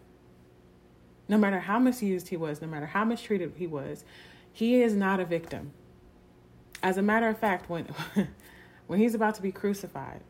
No 1.27 1.37
matter 1.37 1.59
how 1.59 1.79
misused 1.79 2.27
he 2.27 2.37
was, 2.37 2.61
no 2.61 2.67
matter 2.67 2.85
how 2.85 3.03
mistreated 3.03 3.53
he 3.57 3.65
was, 3.65 4.05
he 4.53 4.81
is 4.81 4.93
not 4.93 5.19
a 5.19 5.25
victim. 5.25 5.71
As 6.83 6.97
a 6.97 7.01
matter 7.01 7.27
of 7.27 7.39
fact, 7.39 7.69
when, 7.69 7.87
when 8.87 8.99
he's 8.99 9.15
about 9.15 9.35
to 9.35 9.41
be 9.41 9.51
crucified, 9.51 10.21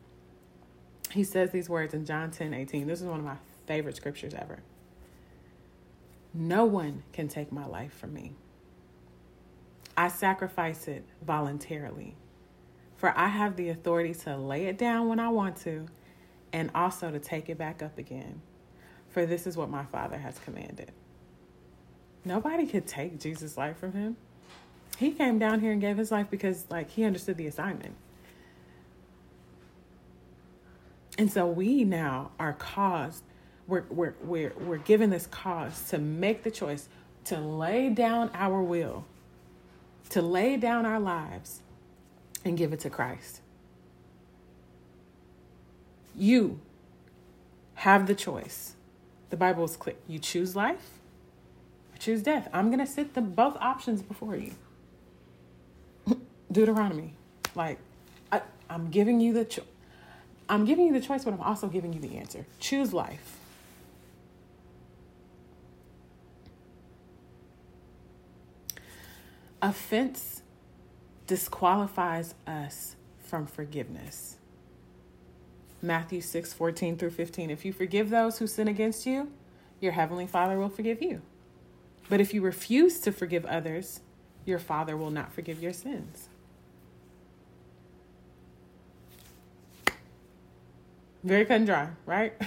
he 1.12 1.24
says 1.24 1.52
these 1.52 1.70
words 1.70 1.94
in 1.94 2.06
John 2.06 2.32
10 2.32 2.54
18. 2.54 2.88
This 2.88 3.02
is 3.02 3.08
one 3.08 3.20
of 3.20 3.26
my 3.26 3.38
favorite 3.68 3.96
scriptures 3.96 4.34
ever. 4.34 4.60
No 6.38 6.66
one 6.66 7.04
can 7.14 7.30
take 7.30 7.52
my 7.52 7.66
life 7.66 7.94
from 7.94 8.14
me. 8.14 8.34
I 9.96 10.10
sacrifice 10.10 10.90
it 10.90 11.06
voluntarily. 11.26 12.16
For 12.98 13.18
I 13.18 13.28
have 13.28 13.56
the 13.56 13.70
authority 13.70 14.14
to 14.14 14.36
lay 14.36 14.66
it 14.66 14.78
down 14.78 15.08
when 15.08 15.20
I 15.20 15.30
want 15.30 15.56
to 15.58 15.88
and 16.52 16.70
also 16.76 17.10
to 17.10 17.20
take 17.20 17.50
it 17.50 17.58
back 17.58 17.82
up 17.82 17.98
again. 17.98 18.42
For 19.10 19.26
this 19.26 19.48
is 19.48 19.56
what 19.56 19.70
my 19.70 19.86
Father 19.86 20.18
has 20.18 20.38
commanded. 20.40 20.92
Nobody 22.26 22.66
could 22.66 22.86
take 22.86 23.20
Jesus' 23.20 23.56
life 23.56 23.78
from 23.78 23.94
him. 23.94 24.18
He 24.98 25.12
came 25.12 25.40
down 25.40 25.62
here 25.62 25.72
and 25.72 25.80
gave 25.80 25.98
his 25.98 26.12
life 26.12 26.28
because 26.30 26.66
like 26.70 26.90
he 26.90 27.06
understood 27.06 27.38
the 27.38 27.48
assignment. 27.48 27.96
And 31.18 31.32
so 31.32 31.48
we 31.48 31.86
now 31.86 32.32
are 32.40 32.54
caused, 32.54 33.24
we're, 33.68 33.86
we're, 33.90 34.16
we're, 34.24 34.54
we're 34.60 34.78
given 34.78 35.10
this 35.10 35.28
cause 35.28 35.90
to 35.90 35.98
make 35.98 36.44
the 36.44 36.52
choice 36.52 36.88
to 37.26 37.40
lay 37.40 37.90
down 37.90 38.30
our 38.34 38.62
will 38.62 39.06
to 40.10 40.22
lay 40.22 40.58
down 40.58 40.86
our 40.86 41.00
lives 41.00 41.62
and 42.44 42.58
give 42.58 42.74
it 42.74 42.80
to 42.82 42.90
Christ. 42.90 43.42
You 46.16 46.60
have 47.76 48.08
the 48.08 48.16
choice. 48.16 48.76
The 49.30 49.38
Bible 49.38 49.66
is 49.66 49.76
clear. 49.76 49.96
You 50.08 50.20
choose 50.20 50.56
life 50.56 51.00
or 51.94 51.98
choose 51.98 52.22
death. 52.22 52.48
I'm 52.54 52.68
going 52.68 52.80
to 52.80 52.86
sit 52.86 53.14
the 53.14 53.22
both 53.22 53.58
options 53.58 54.02
before 54.02 54.36
you. 54.36 54.54
Deuteronomy. 56.52 57.14
Like, 57.54 57.80
I, 58.32 58.42
I'm 58.70 58.90
giving 58.90 59.20
you 59.20 59.34
the 59.34 59.46
choice. 59.46 59.66
I'm 60.48 60.64
giving 60.64 60.86
you 60.86 60.94
the 60.94 61.02
choice, 61.02 61.26
but 61.26 61.34
I'm 61.34 61.42
also 61.42 61.68
giving 61.68 61.92
you 61.92 62.00
the 62.00 62.18
answer. 62.18 62.46
Choose 62.60 62.94
life. 62.94 63.35
Offense 69.66 70.44
disqualifies 71.26 72.36
us 72.46 72.96
from 73.18 73.48
forgiveness. 73.48 74.38
Matthew 75.82 76.22
6 76.22 76.54
14 76.54 76.98
through 76.98 77.10
15. 77.10 77.50
If 77.50 77.66
you 77.66 77.74
forgive 77.74 78.12
those 78.12 78.38
who 78.38 78.46
sin 78.46 78.68
against 78.68 79.08
you, 79.08 79.32
your 79.82 79.94
heavenly 79.94 80.28
Father 80.28 80.60
will 80.60 80.70
forgive 80.70 81.02
you. 81.02 81.24
But 82.10 82.22
if 82.22 82.32
you 82.32 82.44
refuse 82.44 83.00
to 83.00 83.12
forgive 83.12 83.44
others, 83.46 84.02
your 84.46 84.60
Father 84.60 84.96
will 84.96 85.10
not 85.10 85.34
forgive 85.34 85.64
your 85.64 85.74
sins. 85.74 86.30
Very 91.24 91.44
cut 91.44 91.56
and 91.56 91.66
dry, 91.66 91.90
right? 92.06 92.40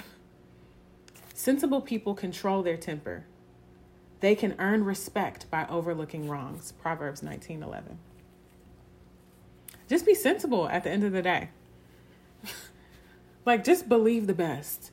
Sensible 1.33 1.81
people 1.81 2.15
control 2.15 2.63
their 2.63 2.77
temper 2.77 3.25
they 4.19 4.35
can 4.35 4.55
earn 4.59 4.83
respect 4.83 5.49
by 5.49 5.65
overlooking 5.67 6.27
wrongs. 6.27 6.73
Proverbs 6.81 7.23
19 7.23 7.63
11. 7.63 7.97
Just 9.87 10.05
be 10.05 10.13
sensible 10.13 10.67
at 10.69 10.83
the 10.83 10.91
end 10.91 11.03
of 11.03 11.11
the 11.11 11.21
day. 11.21 11.49
like, 13.45 13.63
just 13.63 13.89
believe 13.89 14.27
the 14.27 14.33
best, 14.33 14.91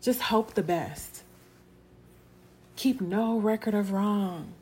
just 0.00 0.22
hope 0.22 0.54
the 0.54 0.62
best. 0.62 1.22
Keep 2.76 3.00
no 3.00 3.38
record 3.38 3.74
of 3.74 3.92
wrong. 3.92 4.54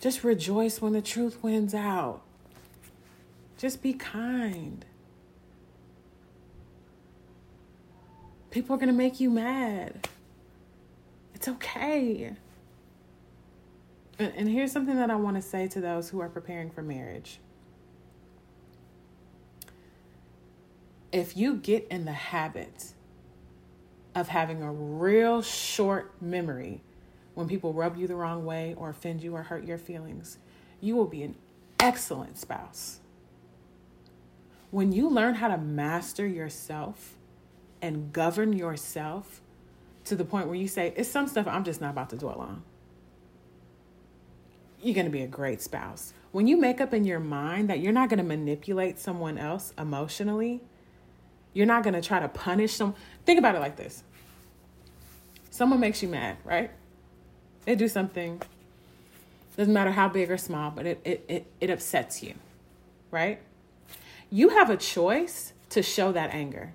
Just 0.00 0.22
rejoice 0.24 0.80
when 0.80 0.92
the 0.92 1.00
truth 1.00 1.42
wins 1.42 1.74
out. 1.74 2.22
Just 3.56 3.82
be 3.82 3.94
kind. 3.94 4.84
People 8.50 8.74
are 8.74 8.78
going 8.78 8.88
to 8.88 8.92
make 8.92 9.18
you 9.18 9.30
mad. 9.30 10.08
It's 11.34 11.48
okay. 11.48 12.34
And 14.18 14.48
here's 14.48 14.72
something 14.72 14.96
that 14.96 15.10
I 15.10 15.16
want 15.16 15.36
to 15.36 15.42
say 15.42 15.66
to 15.68 15.80
those 15.80 16.10
who 16.10 16.20
are 16.20 16.28
preparing 16.28 16.70
for 16.70 16.82
marriage. 16.82 17.38
If 21.10 21.36
you 21.36 21.56
get 21.56 21.86
in 21.90 22.04
the 22.04 22.12
habit 22.12 22.92
of 24.14 24.28
having 24.28 24.62
a 24.62 24.70
real 24.70 25.42
short 25.42 26.12
memory 26.20 26.82
when 27.34 27.48
people 27.48 27.72
rub 27.72 27.96
you 27.96 28.06
the 28.06 28.14
wrong 28.14 28.44
way 28.44 28.74
or 28.76 28.90
offend 28.90 29.22
you 29.22 29.34
or 29.34 29.42
hurt 29.42 29.64
your 29.64 29.78
feelings, 29.78 30.38
you 30.80 30.94
will 30.94 31.06
be 31.06 31.22
an 31.22 31.34
excellent 31.80 32.38
spouse. 32.38 33.00
When 34.70 34.92
you 34.92 35.08
learn 35.08 35.34
how 35.34 35.48
to 35.48 35.58
master 35.58 36.26
yourself 36.26 37.16
and 37.80 38.12
govern 38.12 38.52
yourself 38.52 39.40
to 40.04 40.16
the 40.16 40.24
point 40.24 40.46
where 40.46 40.56
you 40.56 40.68
say, 40.68 40.92
it's 40.96 41.10
some 41.10 41.26
stuff 41.26 41.46
I'm 41.46 41.64
just 41.64 41.80
not 41.80 41.90
about 41.90 42.10
to 42.10 42.16
dwell 42.16 42.40
on 42.40 42.62
you're 44.82 44.94
going 44.94 45.06
to 45.06 45.12
be 45.12 45.22
a 45.22 45.28
great 45.28 45.60
spouse. 45.60 46.12
When 46.32 46.46
you 46.46 46.56
make 46.56 46.80
up 46.80 46.94
in 46.94 47.04
your 47.04 47.20
mind 47.20 47.70
that 47.70 47.80
you're 47.80 47.92
not 47.92 48.08
going 48.08 48.18
to 48.18 48.24
manipulate 48.24 48.98
someone 48.98 49.38
else 49.38 49.72
emotionally, 49.78 50.60
you're 51.52 51.66
not 51.66 51.82
going 51.82 51.94
to 51.94 52.00
try 52.00 52.20
to 52.20 52.28
punish 52.28 52.78
them. 52.78 52.94
Think 53.24 53.38
about 53.38 53.54
it 53.54 53.60
like 53.60 53.76
this 53.76 54.02
someone 55.50 55.80
makes 55.80 56.02
you 56.02 56.08
mad, 56.08 56.38
right? 56.44 56.70
They 57.66 57.74
do 57.74 57.86
something, 57.86 58.40
doesn't 59.56 59.72
matter 59.72 59.92
how 59.92 60.08
big 60.08 60.30
or 60.30 60.38
small, 60.38 60.70
but 60.70 60.86
it, 60.86 61.00
it, 61.04 61.24
it, 61.28 61.46
it 61.60 61.70
upsets 61.70 62.22
you, 62.22 62.34
right? 63.10 63.38
you 64.32 64.48
have 64.48 64.70
a 64.70 64.78
choice 64.78 65.52
to 65.68 65.82
show 65.82 66.10
that 66.10 66.30
anger. 66.30 66.72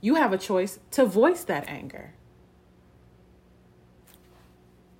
You 0.00 0.14
have 0.14 0.32
a 0.32 0.38
choice 0.38 0.78
to 0.92 1.04
voice 1.04 1.42
that 1.44 1.68
anger. 1.68 2.14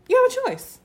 You 0.08 0.20
have 0.20 0.32
a 0.32 0.50
choice. 0.50 0.80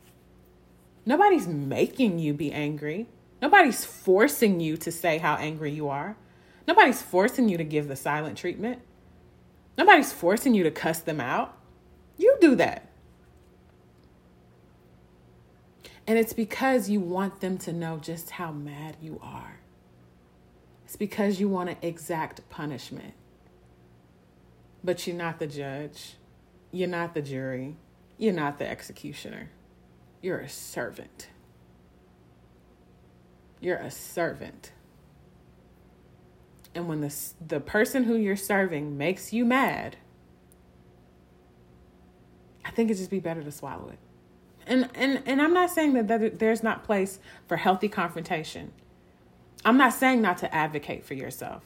Nobody's 1.05 1.47
making 1.47 2.19
you 2.19 2.33
be 2.33 2.51
angry. 2.51 3.07
Nobody's 3.41 3.83
forcing 3.83 4.59
you 4.59 4.77
to 4.77 4.91
say 4.91 5.17
how 5.17 5.35
angry 5.35 5.71
you 5.71 5.89
are. 5.89 6.15
Nobody's 6.67 7.01
forcing 7.01 7.49
you 7.49 7.57
to 7.57 7.63
give 7.63 7.87
the 7.87 7.95
silent 7.95 8.37
treatment. 8.37 8.81
Nobody's 9.77 10.13
forcing 10.13 10.53
you 10.53 10.63
to 10.63 10.71
cuss 10.71 10.99
them 10.99 11.19
out. 11.19 11.57
You 12.17 12.37
do 12.39 12.55
that. 12.55 12.87
And 16.05 16.19
it's 16.19 16.33
because 16.33 16.89
you 16.89 16.99
want 16.99 17.39
them 17.39 17.57
to 17.59 17.73
know 17.73 17.97
just 17.97 18.31
how 18.31 18.51
mad 18.51 18.97
you 19.01 19.19
are. 19.23 19.59
It's 20.85 20.95
because 20.95 21.39
you 21.39 21.47
want 21.47 21.69
to 21.69 21.87
exact 21.87 22.47
punishment. 22.49 23.13
But 24.83 25.07
you're 25.07 25.15
not 25.15 25.39
the 25.39 25.47
judge. 25.47 26.15
You're 26.71 26.89
not 26.89 27.13
the 27.13 27.21
jury. 27.21 27.75
You're 28.17 28.33
not 28.33 28.59
the 28.59 28.69
executioner. 28.69 29.49
You're 30.21 30.39
a 30.39 30.49
servant. 30.49 31.27
You're 33.59 33.77
a 33.77 33.91
servant. 33.91 34.71
And 36.73 36.87
when 36.87 37.01
the, 37.01 37.13
the 37.45 37.59
person 37.59 38.05
who 38.05 38.15
you're 38.15 38.37
serving 38.37 38.97
makes 38.97 39.33
you 39.33 39.45
mad, 39.45 39.97
I 42.63 42.71
think 42.71 42.89
it'd 42.89 42.97
just 42.97 43.11
be 43.11 43.19
better 43.19 43.43
to 43.43 43.51
swallow 43.51 43.89
it. 43.89 43.99
And, 44.65 44.89
and, 44.93 45.21
and 45.25 45.41
I'm 45.41 45.53
not 45.53 45.69
saying 45.69 45.93
that, 45.93 46.07
that 46.07 46.39
there's 46.39 46.63
not 46.63 46.83
place 46.83 47.19
for 47.47 47.57
healthy 47.57 47.89
confrontation. 47.89 48.71
I'm 49.65 49.77
not 49.77 49.93
saying 49.93 50.21
not 50.21 50.37
to 50.39 50.53
advocate 50.53 51.03
for 51.03 51.13
yourself. 51.13 51.63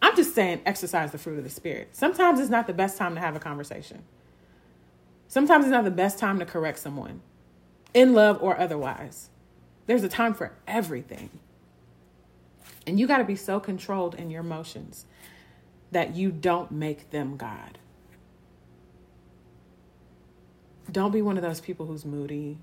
I'm 0.00 0.16
just 0.16 0.34
saying 0.34 0.62
exercise 0.64 1.12
the 1.12 1.18
fruit 1.18 1.38
of 1.38 1.44
the 1.44 1.50
spirit. 1.50 1.88
Sometimes 1.92 2.40
it's 2.40 2.50
not 2.50 2.66
the 2.66 2.72
best 2.72 2.96
time 2.96 3.14
to 3.16 3.20
have 3.20 3.36
a 3.36 3.40
conversation. 3.40 4.04
Sometimes 5.26 5.66
it's 5.66 5.72
not 5.72 5.84
the 5.84 5.90
best 5.90 6.18
time 6.18 6.38
to 6.38 6.46
correct 6.46 6.78
someone, 6.78 7.20
in 7.94 8.14
love 8.14 8.42
or 8.42 8.58
otherwise. 8.58 9.30
There's 9.86 10.04
a 10.04 10.08
time 10.08 10.34
for 10.34 10.52
everything. 10.66 11.30
And 12.86 12.98
you 12.98 13.06
got 13.06 13.18
to 13.18 13.24
be 13.24 13.36
so 13.36 13.60
controlled 13.60 14.14
in 14.14 14.30
your 14.30 14.40
emotions 14.40 15.04
that 15.90 16.14
you 16.14 16.30
don't 16.30 16.70
make 16.70 17.10
them 17.10 17.36
God. 17.36 17.78
Don't 20.90 21.12
be 21.12 21.22
one 21.22 21.36
of 21.36 21.42
those 21.42 21.60
people 21.60 21.86
who's 21.86 22.04
moody. 22.04 22.58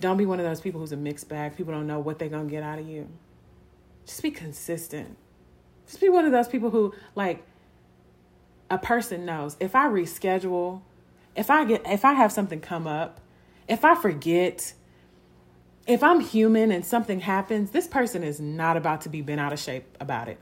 Don't 0.00 0.16
be 0.16 0.26
one 0.26 0.38
of 0.38 0.46
those 0.46 0.60
people 0.60 0.80
who's 0.80 0.92
a 0.92 0.96
mixed 0.96 1.28
bag. 1.28 1.56
People 1.56 1.74
don't 1.74 1.86
know 1.86 1.98
what 1.98 2.18
they're 2.18 2.28
going 2.28 2.46
to 2.46 2.50
get 2.50 2.62
out 2.62 2.78
of 2.78 2.88
you. 2.88 3.08
Just 4.06 4.22
be 4.22 4.30
consistent. 4.30 5.16
Just 5.86 6.00
be 6.00 6.08
one 6.08 6.24
of 6.24 6.32
those 6.32 6.48
people 6.48 6.70
who, 6.70 6.94
like, 7.14 7.44
a 8.70 8.78
person 8.78 9.24
knows 9.24 9.56
if 9.60 9.74
I 9.74 9.86
reschedule, 9.88 10.82
if 11.34 11.50
I 11.50 11.64
get, 11.64 11.86
if 11.86 12.04
I 12.04 12.12
have 12.14 12.32
something 12.32 12.60
come 12.60 12.86
up, 12.86 13.20
if 13.68 13.84
I 13.84 13.94
forget, 13.94 14.72
if 15.86 16.02
I'm 16.02 16.20
human 16.20 16.72
and 16.72 16.84
something 16.84 17.20
happens, 17.20 17.70
this 17.70 17.86
person 17.86 18.24
is 18.24 18.40
not 18.40 18.76
about 18.76 19.02
to 19.02 19.08
be 19.08 19.20
bent 19.20 19.40
out 19.40 19.52
of 19.52 19.58
shape 19.58 19.96
about 20.00 20.28
it. 20.28 20.38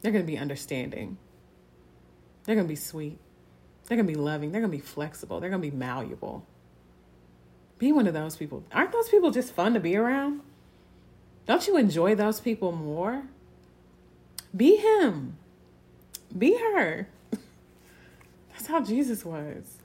They're 0.00 0.12
going 0.12 0.24
to 0.24 0.30
be 0.30 0.38
understanding. 0.38 1.18
They're 2.44 2.54
going 2.54 2.66
to 2.66 2.72
be 2.72 2.76
sweet. 2.76 3.18
They're 3.86 3.96
going 3.96 4.06
to 4.06 4.12
be 4.12 4.18
loving. 4.18 4.52
They're 4.52 4.60
going 4.60 4.72
to 4.72 4.76
be 4.76 4.82
flexible. 4.82 5.38
They're 5.38 5.50
going 5.50 5.62
to 5.62 5.70
be 5.70 5.76
malleable. 5.76 6.46
Be 7.78 7.92
one 7.92 8.06
of 8.06 8.14
those 8.14 8.36
people. 8.36 8.64
Aren't 8.72 8.92
those 8.92 9.08
people 9.08 9.30
just 9.30 9.52
fun 9.52 9.74
to 9.74 9.80
be 9.80 9.96
around? 9.96 10.40
Don't 11.46 11.66
you 11.66 11.76
enjoy 11.76 12.14
those 12.14 12.40
people 12.40 12.72
more? 12.72 13.24
Be 14.56 14.76
him. 14.76 15.36
Be 16.36 16.56
her. 16.58 17.08
That's 18.52 18.66
how 18.66 18.80
Jesus 18.82 19.24
was. 19.24 19.78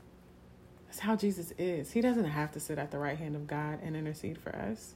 That's 0.91 0.99
how 0.99 1.15
Jesus 1.15 1.53
is. 1.57 1.93
He 1.93 2.01
doesn't 2.01 2.25
have 2.25 2.51
to 2.51 2.59
sit 2.59 2.77
at 2.77 2.91
the 2.91 2.99
right 2.99 3.17
hand 3.17 3.37
of 3.37 3.47
God 3.47 3.79
and 3.81 3.95
intercede 3.95 4.37
for 4.37 4.53
us. 4.53 4.95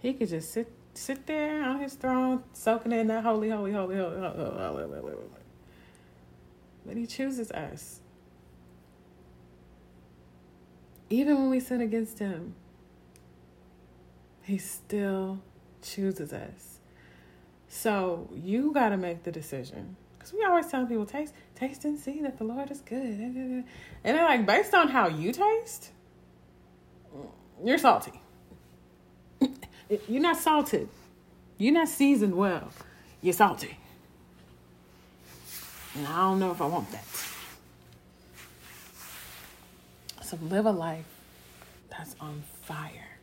He 0.00 0.12
could 0.12 0.28
just 0.28 0.52
sit 0.52 0.72
sit 0.92 1.24
there 1.28 1.62
on 1.62 1.78
his 1.78 1.94
throne, 1.94 2.42
soaking 2.52 2.90
in 2.90 3.06
that 3.06 3.22
holy, 3.22 3.50
holy, 3.50 3.70
holy, 3.70 3.94
holy, 3.94 4.18
holy, 4.18 4.34
holy, 4.34 4.82
holy, 4.82 5.00
holy. 5.00 5.14
But 6.84 6.96
he 6.96 7.06
chooses 7.06 7.52
us. 7.52 8.00
Even 11.10 11.38
when 11.38 11.50
we 11.50 11.60
sin 11.60 11.80
against 11.80 12.18
him, 12.18 12.56
he 14.42 14.58
still 14.58 15.38
chooses 15.80 16.32
us. 16.32 16.80
So 17.68 18.28
you 18.34 18.72
got 18.72 18.88
to 18.88 18.96
make 18.96 19.22
the 19.22 19.30
decision. 19.30 19.96
Because 20.18 20.32
we 20.32 20.42
always 20.42 20.66
tell 20.66 20.84
people, 20.86 21.06
taste, 21.06 21.34
taste 21.62 21.84
and 21.84 21.98
see 21.98 22.20
that 22.22 22.38
the 22.38 22.44
Lord 22.44 22.70
is 22.70 22.80
good. 22.80 22.98
And 22.98 23.64
they're 24.02 24.24
like, 24.24 24.46
based 24.46 24.74
on 24.74 24.88
how 24.88 25.08
you 25.08 25.32
taste, 25.32 25.90
you're 27.64 27.78
salty. 27.78 28.20
You're 30.08 30.22
not 30.22 30.38
salted. 30.38 30.88
You're 31.58 31.74
not 31.74 31.88
seasoned 31.88 32.34
well. 32.34 32.72
You're 33.20 33.34
salty. 33.34 33.76
And 35.94 36.06
I 36.06 36.16
don't 36.22 36.40
know 36.40 36.50
if 36.50 36.60
I 36.62 36.66
want 36.66 36.90
that. 36.92 37.04
So 40.24 40.38
live 40.42 40.66
a 40.66 40.70
life 40.70 41.04
that's 41.90 42.16
on 42.20 42.42
fire. 42.62 43.18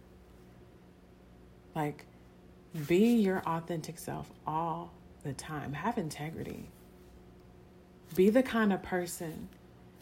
Like, 1.76 2.06
be 2.88 3.16
your 3.16 3.42
authentic 3.48 3.98
self 3.98 4.30
all 4.46 4.92
the 5.24 5.34
time. 5.34 5.74
Have 5.74 5.98
integrity. 5.98 6.70
Be 8.16 8.30
the 8.30 8.44
kind 8.44 8.74
of 8.74 8.82
person 8.82 9.50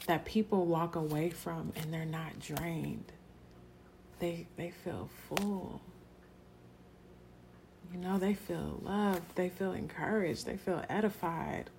that 0.05 0.25
people 0.25 0.65
walk 0.65 0.95
away 0.95 1.29
from 1.29 1.73
and 1.75 1.93
they're 1.93 2.05
not 2.05 2.39
drained. 2.39 3.11
They 4.19 4.47
they 4.55 4.71
feel 4.71 5.09
full. 5.27 5.81
You 7.93 7.99
know, 7.99 8.17
they 8.17 8.33
feel 8.33 8.79
loved, 8.83 9.35
they 9.35 9.49
feel 9.49 9.71
encouraged, 9.71 10.45
they 10.45 10.57
feel 10.57 10.83
edified. 10.89 11.69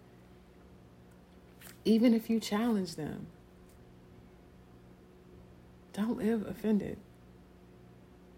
Even 1.84 2.14
if 2.14 2.30
you 2.30 2.40
challenge 2.40 2.96
them. 2.96 3.26
Don't 5.92 6.18
live 6.18 6.46
offended. 6.46 6.96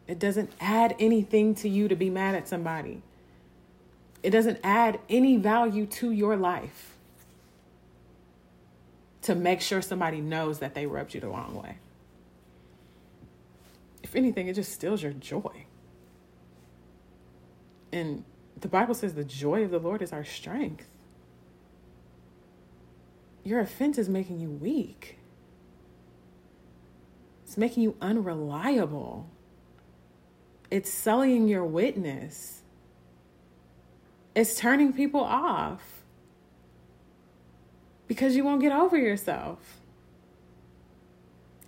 It 0.06 0.18
doesn't 0.18 0.50
add 0.60 0.96
anything 0.98 1.54
to 1.56 1.68
you 1.68 1.86
to 1.88 1.94
be 1.94 2.10
mad 2.10 2.34
at 2.34 2.48
somebody. 2.48 3.02
It 4.22 4.30
doesn't 4.30 4.58
add 4.64 4.98
any 5.08 5.36
value 5.36 5.86
to 5.86 6.10
your 6.10 6.36
life 6.36 6.89
to 9.22 9.34
make 9.34 9.60
sure 9.60 9.82
somebody 9.82 10.20
knows 10.20 10.60
that 10.60 10.74
they 10.74 10.86
rubbed 10.86 11.14
you 11.14 11.20
the 11.20 11.28
wrong 11.28 11.54
way. 11.54 11.76
If 14.02 14.16
anything, 14.16 14.48
it 14.48 14.54
just 14.54 14.72
steals 14.72 15.02
your 15.02 15.12
joy. 15.12 15.66
And 17.92 18.24
the 18.58 18.68
Bible 18.68 18.94
says 18.94 19.14
the 19.14 19.24
joy 19.24 19.64
of 19.64 19.70
the 19.70 19.78
Lord 19.78 20.02
is 20.02 20.12
our 20.12 20.24
strength. 20.24 20.86
Your 23.44 23.60
offense 23.60 23.98
is 23.98 24.08
making 24.08 24.40
you 24.40 24.50
weak. 24.50 25.18
It's 27.44 27.56
making 27.56 27.82
you 27.82 27.96
unreliable. 28.00 29.28
It's 30.70 30.92
sullying 30.92 31.48
your 31.48 31.64
witness. 31.64 32.62
It's 34.34 34.56
turning 34.56 34.92
people 34.92 35.20
off 35.20 35.99
because 38.10 38.34
you 38.34 38.42
won't 38.42 38.60
get 38.60 38.72
over 38.72 38.98
yourself. 38.98 39.60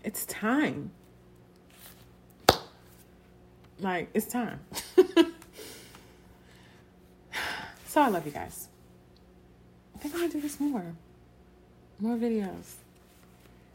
It's 0.03 0.27
time. 0.27 0.91
Like, 3.79 4.11
it's 4.13 4.27
time. 4.27 4.59
so 7.87 8.03
I 8.03 8.09
love 8.09 8.27
you 8.27 8.33
guys. 8.33 8.67
I 9.95 9.99
think 9.99 10.15
I'm 10.15 10.23
gonna 10.23 10.33
do 10.33 10.41
this 10.41 10.59
more. 10.59 10.97
More 12.01 12.17
videos. 12.17 12.75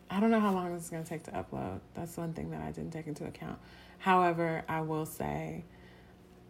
I 0.10 0.19
don't 0.19 0.30
know 0.30 0.41
how 0.41 0.51
long 0.51 0.73
this 0.75 0.84
is 0.84 0.89
gonna 0.89 1.06
take 1.06 1.23
to 1.23 1.32
upload. 1.32 1.80
That's 1.93 2.17
one 2.17 2.34
thing 2.34 2.51
that 2.51 2.60
I 2.63 2.71
didn't 2.71 2.91
take 2.91 3.08
into 3.08 3.23
account. 3.23 3.60
However, 3.99 4.65
I 4.67 4.82
will 4.82 5.06
say 5.06 5.63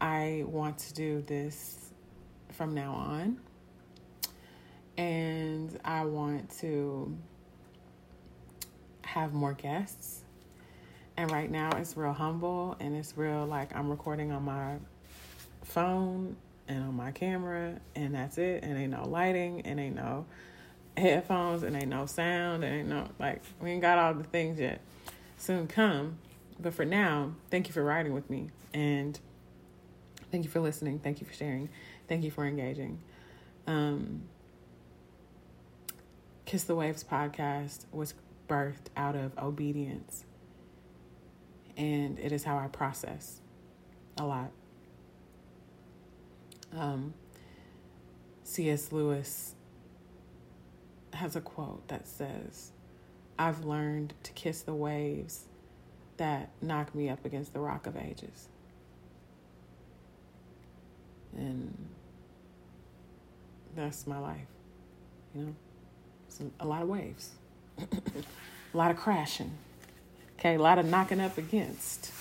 I 0.02 0.46
want 0.48 0.80
to 0.80 0.96
do 0.96 1.22
this 1.22 1.92
from 2.54 2.74
now 2.74 2.94
on. 2.94 3.38
And 4.98 5.78
I 5.86 6.06
want 6.06 6.50
to 6.60 7.16
have 9.04 9.34
more 9.34 9.54
guests. 9.54 10.22
And 11.16 11.32
right 11.32 11.50
now 11.50 11.70
it's 11.78 11.98
real 11.98 12.14
humble 12.14 12.76
and 12.80 12.96
it's 12.96 13.18
real 13.18 13.46
like 13.46 13.76
I'm 13.76 13.90
recording 13.90 14.32
on 14.32 14.44
my 14.44 14.76
phone 15.64 16.36
and 16.68 16.84
on 16.84 16.96
my 16.96 17.12
camera 17.12 17.80
and 17.96 18.14
that's 18.14 18.38
it. 18.38 18.64
And 18.64 18.78
ain't 18.78 18.92
no 18.92 19.08
lighting 19.08 19.62
and 19.62 19.80
ain't 19.80 19.96
no 19.96 20.26
headphones 20.96 21.64
and 21.64 21.76
ain't 21.76 21.90
no 21.90 22.06
sound 22.06 22.64
and 22.64 22.74
ain't 22.74 22.90
no 22.90 23.08
like 23.20 23.42
we 23.62 23.72
ain't 23.72 23.82
got 23.82 23.98
all 23.98 24.14
the 24.14 24.24
things 24.24 24.60
yet. 24.60 24.82
Soon 25.38 25.68
come. 25.68 26.18
But 26.60 26.74
for 26.74 26.86
now, 26.86 27.34
thank 27.52 27.68
you 27.68 27.74
for 27.74 27.84
riding 27.84 28.14
with 28.14 28.30
me. 28.30 28.50
And 28.74 29.20
Thank 30.32 30.44
you 30.44 30.50
for 30.50 30.60
listening. 30.60 31.00
Thank 31.00 31.22
you 31.22 31.28
for 31.28 31.34
sharing. 31.34 31.70
Thank 32.08 32.24
you 32.24 32.32
for 32.32 32.46
engaging. 32.46 33.00
Um, 33.66 34.24
Kiss 36.48 36.64
the 36.64 36.76
Waves 36.76 37.04
podcast 37.04 37.84
was 37.92 38.14
birthed 38.48 38.88
out 38.96 39.18
of 39.18 39.38
obedience, 39.38 40.24
and 41.76 42.18
it 42.20 42.32
is 42.32 42.46
how 42.46 42.58
I 42.58 42.68
process 42.68 43.42
a 44.18 44.26
lot. 44.26 44.52
Um, 46.74 47.14
C.S. 48.46 48.94
Lewis 48.94 49.56
has 51.12 51.36
a 51.36 51.42
quote 51.42 51.86
that 51.90 52.08
says, 52.08 52.72
I've 53.38 53.66
learned 53.66 54.14
to 54.24 54.32
kiss 54.32 54.62
the 54.62 54.74
waves 54.74 55.48
that 56.16 56.52
knock 56.62 56.96
me 56.96 57.10
up 57.10 57.26
against 57.26 57.52
the 57.52 57.60
rock 57.60 57.88
of 57.88 57.98
ages. 57.98 58.48
And 61.36 61.90
that's 63.76 64.08
my 64.08 64.18
life, 64.18 64.48
you 65.36 65.42
know? 65.42 65.56
A 66.60 66.66
lot 66.66 66.82
of 66.82 66.88
waves, 66.88 67.32
a 67.78 68.78
lot 68.78 68.92
of 68.92 68.98
crashing, 68.98 69.52
okay, 70.38 70.56
a 70.56 70.60
lot 70.60 70.78
of 70.78 70.86
knocking 70.86 71.20
up 71.20 71.38
against. 71.38 72.12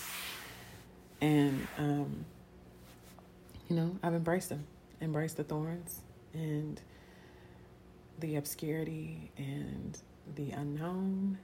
And, 1.20 1.66
um, 1.78 2.24
you 3.68 3.76
know, 3.76 3.98
I've 4.02 4.14
embraced 4.14 4.48
them, 4.50 4.66
embraced 5.00 5.36
the 5.36 5.44
thorns 5.44 6.00
and 6.32 6.80
the 8.18 8.36
obscurity 8.36 9.30
and 9.36 9.98
the 10.34 10.50
unknown 10.50 11.38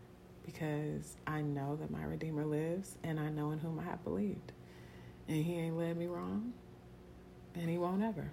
because 0.44 1.16
I 1.26 1.40
know 1.42 1.76
that 1.76 1.90
my 1.90 2.04
Redeemer 2.04 2.44
lives 2.44 2.96
and 3.02 3.20
I 3.20 3.28
know 3.30 3.52
in 3.52 3.58
whom 3.58 3.78
I 3.78 3.84
have 3.84 4.02
believed. 4.04 4.52
And 5.28 5.44
He 5.44 5.54
ain't 5.54 5.76
led 5.76 5.96
me 5.96 6.06
wrong 6.06 6.52
and 7.54 7.68
He 7.68 7.78
won't 7.78 8.02
ever. 8.02 8.30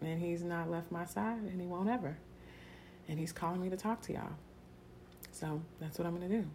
And 0.00 0.20
He's 0.20 0.42
not 0.42 0.70
left 0.70 0.90
my 0.90 1.04
side 1.04 1.42
and 1.42 1.60
He 1.60 1.66
won't 1.66 1.88
ever 1.88 2.16
and 3.08 3.18
he's 3.18 3.32
calling 3.32 3.60
me 3.60 3.70
to 3.70 3.76
talk 3.76 4.00
to 4.02 4.12
y'all. 4.12 4.36
So 5.30 5.62
that's 5.80 5.98
what 5.98 6.06
I'm 6.06 6.16
going 6.16 6.28
to 6.28 6.36
do. 6.42 6.46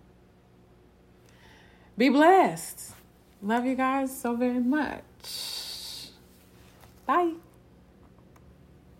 Be 1.98 2.10
blessed. 2.10 2.94
Love 3.42 3.66
you 3.66 3.76
guys 3.76 4.18
so 4.18 4.36
very 4.36 4.60
much. 4.60 6.10
Bye. 7.06 7.34